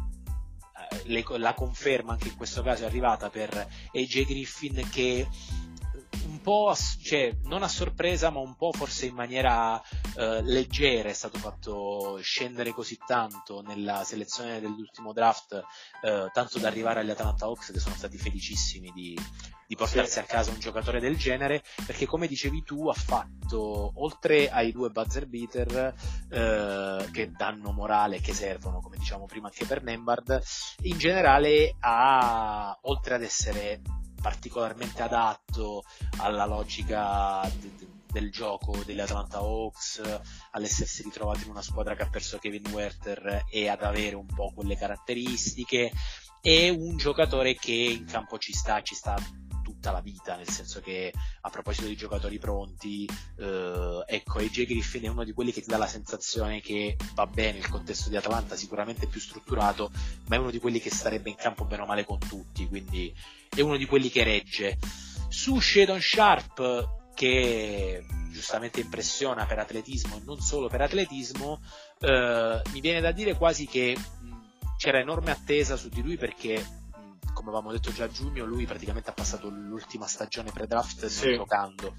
[1.05, 3.51] le, la conferma anche in questo caso è arrivata per
[3.93, 5.27] AJ Griffin che
[6.25, 9.81] un po' cioè, non a sorpresa ma un po' forse in maniera
[10.17, 15.63] eh, leggera è stato fatto scendere così tanto nella selezione dell'ultimo draft
[16.03, 19.17] eh, tanto da arrivare agli Atlanta Hawks che sono stati felicissimi di,
[19.73, 24.51] di portarsi a casa un giocatore del genere, perché come dicevi tu ha fatto, oltre
[24.51, 25.95] ai due buzzer beater
[26.29, 30.43] eh, che danno morale, che servono, come diciamo prima anche per Nembard,
[30.83, 33.81] in generale ha, oltre ad essere
[34.23, 35.83] particolarmente adatto
[36.19, 40.03] alla logica de- del gioco degli Atlanta Hawks,
[40.53, 44.53] all'essersi ritrovato in una squadra che ha perso Kevin Werther e ad avere un po'
[44.55, 45.91] quelle caratteristiche,
[46.43, 49.17] è un giocatore che in campo ci sta, ci sta
[49.83, 53.05] tutta la vita, nel senso che a proposito di giocatori pronti,
[53.39, 57.27] eh, ecco, AJ Griffin è uno di quelli che ti dà la sensazione che va
[57.27, 59.91] bene il contesto di Atlanta, sicuramente più strutturato,
[60.29, 63.13] ma è uno di quelli che starebbe in campo bene o male con tutti, quindi
[63.49, 64.79] è uno di quelli che regge.
[65.29, 71.61] Su Shadon Sharp, che giustamente impressiona per atletismo e non solo per atletismo,
[71.99, 73.97] eh, mi viene da dire quasi che
[74.77, 76.82] c'era enorme attesa su di lui perché
[77.33, 81.35] come avevamo detto già a giugno, lui praticamente ha passato l'ultima stagione pre-draft sì.
[81.35, 81.95] giocando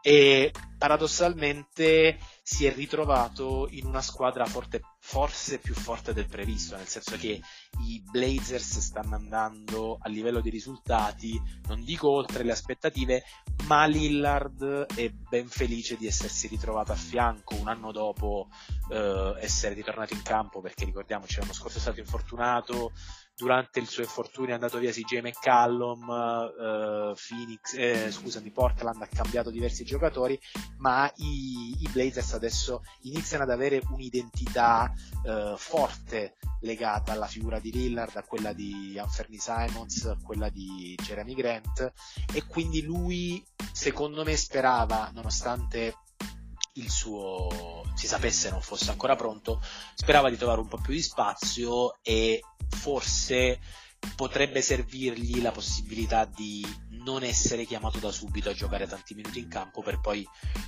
[0.00, 6.86] e paradossalmente si è ritrovato in una squadra forte, forse più forte del previsto, nel
[6.86, 7.40] senso che
[7.84, 13.24] i Blazers stanno andando a livello di risultati, non dico oltre le aspettative,
[13.66, 18.48] ma Lillard è ben felice di essersi ritrovato a fianco un anno dopo
[18.90, 22.92] eh, essere ritornato in campo, perché ricordiamoci l'anno scorso è stato infortunato,
[23.38, 29.06] durante il suo infortunio è andato via CJ McCallum, uh, Phoenix, eh, scusami, Portland ha
[29.06, 30.38] cambiato diversi giocatori,
[30.78, 37.70] ma i, i Blazers adesso iniziano ad avere un'identità uh, forte legata alla figura di
[37.70, 41.92] Lillard, a quella di Anthony Simons, a quella di Jeremy Grant
[42.34, 45.94] e quindi lui secondo me sperava, nonostante
[46.74, 49.60] il suo si sapesse non fosse ancora pronto,
[49.94, 53.58] sperava di trovare un po' più di spazio e forse
[54.14, 56.64] potrebbe servirgli la possibilità di
[57.04, 60.26] non essere chiamato da subito a giocare tanti minuti in campo per poi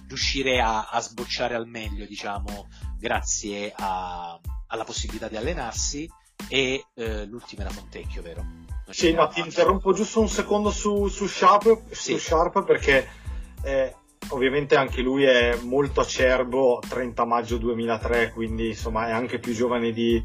[0.08, 6.10] riuscire a, a sbocciare al meglio, diciamo, grazie a, alla possibilità di allenarsi
[6.48, 8.44] e eh, l'ultima era Fontecchio, vero?
[8.90, 12.12] sì, no, ti interrompo giusto un secondo su, su, Sharp, sì.
[12.12, 13.08] su Sharp perché
[13.62, 13.94] eh,
[14.28, 19.92] ovviamente anche lui è molto acerbo, 30 maggio 2003, quindi insomma è anche più giovane
[19.92, 20.22] di,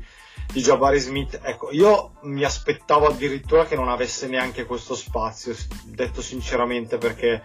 [0.51, 1.39] di Jabari Smith.
[1.43, 7.41] Ecco, io mi aspettavo addirittura che non avesse neanche questo spazio, detto sinceramente, perché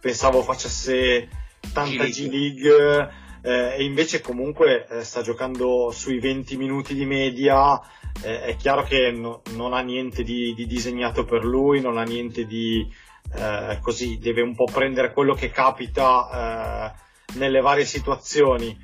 [0.00, 1.28] pensavo facesse
[1.72, 7.80] tanta G-League eh, e invece comunque eh, sta giocando sui 20 minuti di media.
[8.22, 12.02] Eh, è chiaro che no, non ha niente di, di disegnato per lui, non ha
[12.02, 12.86] niente di
[13.34, 18.76] eh, così deve un po' prendere quello che capita eh, nelle varie situazioni.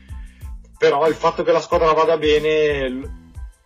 [0.78, 3.20] Però il fatto che la squadra vada bene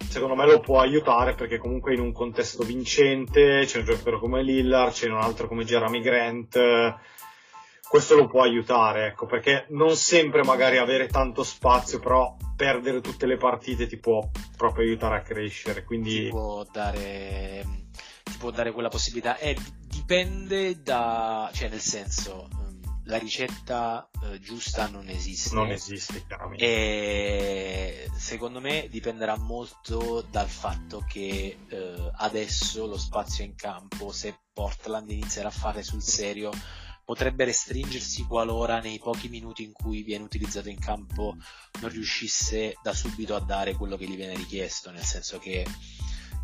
[0.09, 4.43] secondo me lo può aiutare perché comunque in un contesto vincente c'è un giocatore come
[4.43, 6.59] Lillard, c'è un altro come Jeremy Grant
[7.89, 13.27] questo lo può aiutare, ecco, perché non sempre magari avere tanto spazio, però perdere tutte
[13.27, 16.25] le partite ti può proprio aiutare a crescere, quindi...
[16.25, 17.65] Ti può dare,
[18.39, 19.39] può dare quella possibilità.
[19.39, 19.57] E
[20.07, 25.53] dipende da, cioè nel senso, mm, la ricetta eh, giusta non esiste.
[25.57, 26.65] Non esiste, chiaramente.
[26.65, 34.43] E secondo me dipenderà molto dal fatto che eh, adesso lo spazio in campo, se
[34.53, 36.53] Portland inizierà a fare sul serio,
[37.05, 41.35] potrebbe restringersi qualora nei pochi minuti in cui viene utilizzato in campo
[41.81, 45.67] non riuscisse da subito a dare quello che gli viene richiesto, nel senso che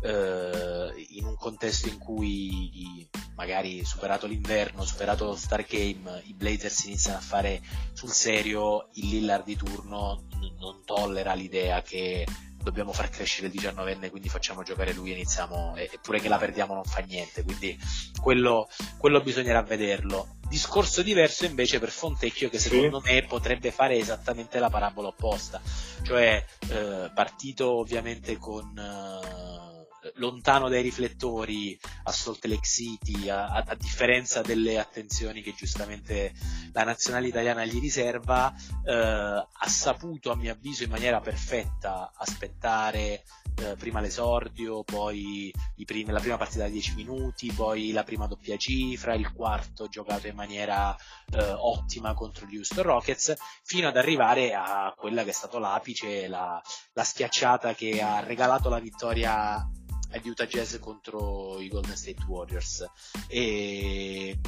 [0.03, 6.85] eh, in un contesto in cui magari superato l'inverno, superato lo Star Game, i Blazers
[6.85, 7.61] iniziano a fare
[7.93, 12.25] sul serio, il Lillard di turno n- non tollera l'idea che
[12.61, 16.73] dobbiamo far crescere il 19enne, quindi facciamo giocare lui e iniziamo, eppure che la perdiamo
[16.73, 17.77] non fa niente, quindi
[18.21, 20.35] quello, quello bisognerà vederlo.
[20.47, 23.11] Discorso diverso invece per Fontecchio che secondo sì.
[23.11, 25.61] me potrebbe fare esattamente la parabola opposta,
[26.03, 28.77] cioè eh, partito ovviamente con...
[28.77, 29.72] Eh,
[30.15, 36.33] lontano dai riflettori a Salt Lake City, a, a, a, differenza delle attenzioni che giustamente
[36.71, 38.53] la nazionale italiana gli riserva,
[38.85, 43.23] eh, ha saputo a mio avviso in maniera perfetta aspettare
[43.55, 45.53] eh, prima l'esordio, poi
[45.85, 50.27] primi, la prima partita da 10 minuti, poi la prima doppia cifra, il quarto giocato
[50.27, 50.95] in maniera
[51.31, 56.27] eh, ottima contro gli Houston Rockets, fino ad arrivare a quella che è stato l'apice,
[56.27, 56.61] la,
[56.93, 59.67] la schiacciata che ha regalato la vittoria
[60.13, 62.85] agli Utah Jazz contro i Golden State Warriors.
[63.27, 64.39] E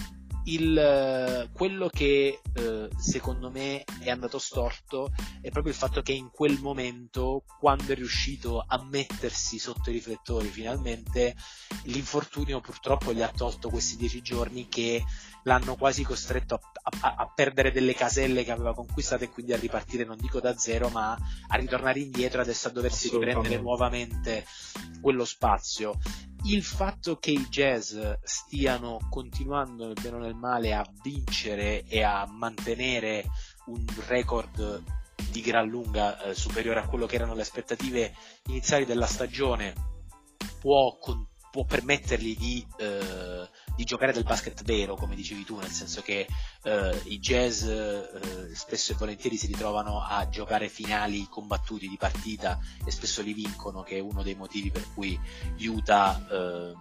[0.45, 5.11] il, quello che eh, secondo me è andato storto
[5.41, 9.93] è proprio il fatto che in quel momento, quando è riuscito a mettersi sotto i
[9.93, 11.35] riflettori finalmente,
[11.85, 15.03] l'infortunio purtroppo gli ha tolto questi dieci giorni che
[15.45, 16.61] l'hanno quasi costretto a,
[17.01, 20.55] a, a, perdere delle caselle che aveva conquistato e quindi a ripartire non dico da
[20.57, 21.17] zero ma
[21.47, 24.45] a ritornare indietro adesso a doversi riprendere nuovamente
[25.01, 25.97] quello spazio.
[26.45, 32.03] Il fatto che i jazz stiano continuando nel bene o nel male a vincere e
[32.03, 33.25] a mantenere
[33.67, 34.83] un record
[35.31, 38.13] di gran lunga eh, superiore a quello che erano le aspettative
[38.47, 39.73] iniziali della stagione
[40.59, 45.69] può, con, può permettergli di eh, di giocare del basket vero, come dicevi tu, nel
[45.69, 46.27] senso che
[46.63, 52.59] eh, i jazz eh, spesso e volentieri si ritrovano a giocare finali combattuti di partita
[52.85, 55.19] e spesso li vincono, che è uno dei motivi per cui
[55.59, 56.73] Utah eh,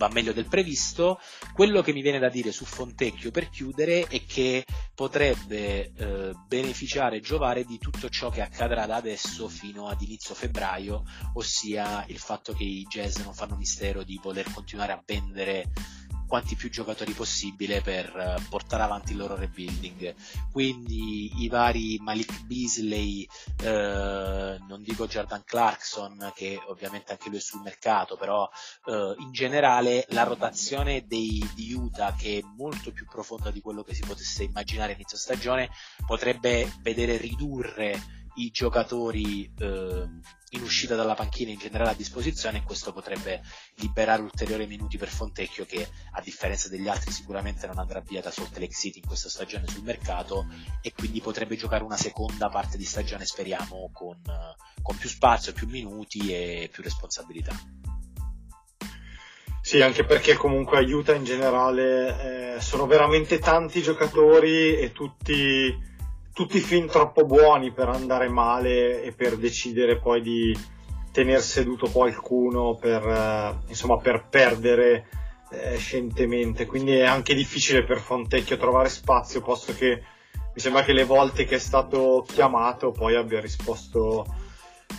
[0.00, 1.20] va meglio del previsto.
[1.52, 7.16] Quello che mi viene da dire su Fontecchio per chiudere è che potrebbe eh, beneficiare
[7.16, 12.18] e giovare di tutto ciò che accadrà da adesso fino ad inizio febbraio, ossia il
[12.18, 15.70] fatto che i jazz non fanno mistero di voler continuare a vendere
[16.30, 20.14] quanti più giocatori possibile per eh, portare avanti il loro rebuilding.
[20.52, 23.26] Quindi i vari Malik Beasley,
[23.60, 28.48] eh, non dico Jordan Clarkson, che ovviamente anche lui è sul mercato, però
[28.86, 33.82] eh, in generale la rotazione dei, di Utah, che è molto più profonda di quello
[33.82, 35.68] che si potesse immaginare inizio stagione,
[36.06, 40.08] potrebbe vedere ridurre i giocatori eh,
[40.52, 43.42] in uscita dalla panchina in generale a disposizione e questo potrebbe
[43.76, 48.30] liberare ulteriori minuti per Fontecchio che a differenza degli altri sicuramente non andrà via da
[48.30, 50.46] Salt Lake City in questa stagione sul mercato
[50.82, 54.20] e quindi potrebbe giocare una seconda parte di stagione speriamo con,
[54.82, 57.54] con più spazio, più minuti e più responsabilità.
[59.62, 65.72] Sì, anche perché comunque aiuta in generale, eh, sono veramente tanti giocatori e tutti,
[66.40, 70.58] tutti fin troppo buoni per andare male e per decidere poi di
[71.12, 75.06] tenere seduto qualcuno per, eh, insomma, per perdere
[75.50, 76.64] eh, scientemente.
[76.64, 81.44] Quindi è anche difficile per Fontecchio trovare spazio, posto che mi sembra che le volte
[81.44, 84.24] che è stato chiamato poi abbia risposto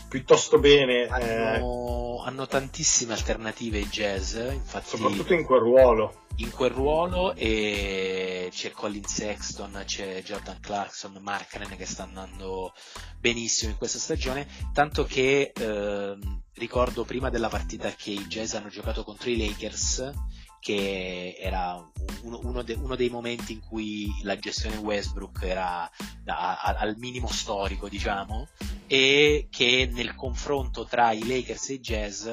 [0.10, 1.08] piuttosto bene.
[1.08, 6.21] Hanno, eh, hanno tantissime alternative i jazz, infatti, soprattutto in quel ruolo.
[6.38, 12.74] In quel ruolo e c'è Colin Sexton, c'è Jordan Clarkson, Marknen che sta andando
[13.20, 16.18] benissimo in questa stagione, tanto che eh,
[16.54, 20.12] ricordo prima della partita che i Jazz hanno giocato contro i Lakers
[20.62, 21.76] che era
[22.22, 25.90] uno, uno, de, uno, dei momenti in cui la gestione Westbrook era
[26.24, 28.48] da, a, al minimo storico, diciamo,
[28.86, 32.28] e che nel confronto tra i Lakers e i Jazz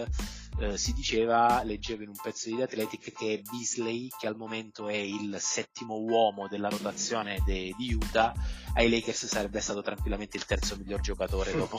[0.60, 4.88] eh, si diceva, leggevo in un pezzo di The Athletic, che Beasley, che al momento
[4.88, 8.34] è il settimo uomo della rotazione de, di Utah,
[8.74, 11.78] ai Lakers sarebbe stato tranquillamente il terzo miglior giocatore dopo,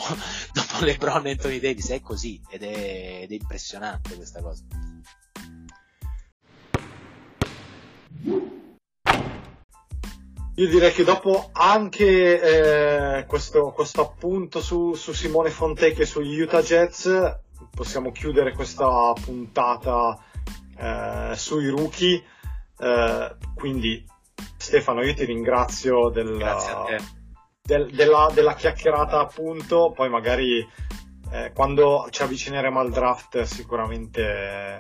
[0.54, 1.90] dopo LeBron e Anthony Davis.
[1.90, 4.64] È così ed è, ed è impressionante questa cosa.
[10.56, 16.38] Io direi che dopo anche eh, questo, questo, appunto su, su, Simone Fontecchi e sugli
[16.38, 17.40] Utah Jets
[17.74, 20.18] possiamo chiudere questa puntata
[20.78, 22.24] eh, sui rookie.
[22.78, 24.06] Eh, quindi
[24.58, 26.38] Stefano, io ti ringrazio del,
[27.62, 30.66] del, della, della, chiacchierata appunto, poi magari
[31.32, 34.80] eh, quando ci avvicineremo al draft sicuramente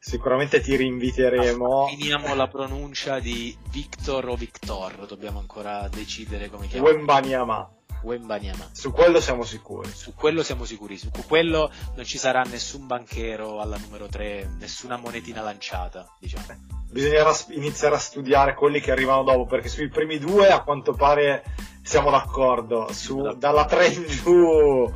[0.00, 1.88] Sicuramente ti rinviteremo.
[1.88, 6.94] Finiamo la pronuncia di Victor o Victor, dobbiamo ancora decidere come chiamare.
[6.94, 7.77] Wembanyama.
[8.02, 8.68] Wembanyama.
[8.72, 9.90] Su quello siamo sicuri.
[9.90, 14.96] Su quello siamo sicuri, su quello non ci sarà nessun banchero alla numero 3, nessuna
[14.96, 16.44] monetina lanciata, diciamo.
[16.90, 21.44] Bisognerà iniziare a studiare quelli che arrivano dopo, perché sui primi due a quanto pare
[21.82, 24.92] siamo d'accordo, su, dalla 3 in giù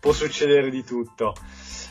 [0.00, 1.34] può succedere di tutto.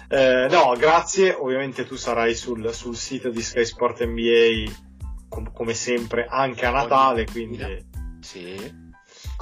[0.07, 1.33] Eh, no, grazie.
[1.33, 4.71] Ovviamente tu sarai sul, sul sito di Sky Sport NBA
[5.27, 7.85] com- come sempre anche a Natale, quindi
[8.19, 8.82] sì.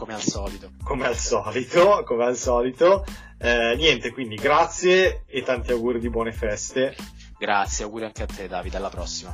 [0.02, 0.72] Come al solito.
[0.84, 3.06] Come al solito, come al solito.
[3.38, 6.96] Eh, niente, quindi grazie e tanti auguri di buone feste.
[7.38, 9.32] Grazie, auguri anche a te Davide, alla prossima.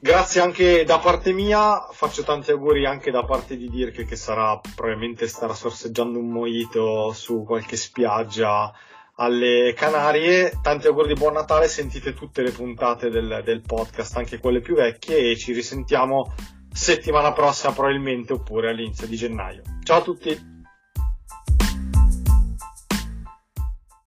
[0.00, 4.58] Grazie anche da parte mia, faccio tanti auguri anche da parte di Dirk che sarà
[4.74, 8.72] probabilmente starà sorseggiando un mojito su qualche spiaggia
[9.16, 10.60] alle Canarie.
[10.62, 14.76] Tanti auguri di buon Natale, sentite tutte le puntate del, del podcast, anche quelle più
[14.76, 16.32] vecchie, e ci risentiamo
[16.74, 19.62] settimana prossima probabilmente oppure all'inizio di gennaio.
[19.84, 20.53] Ciao a tutti!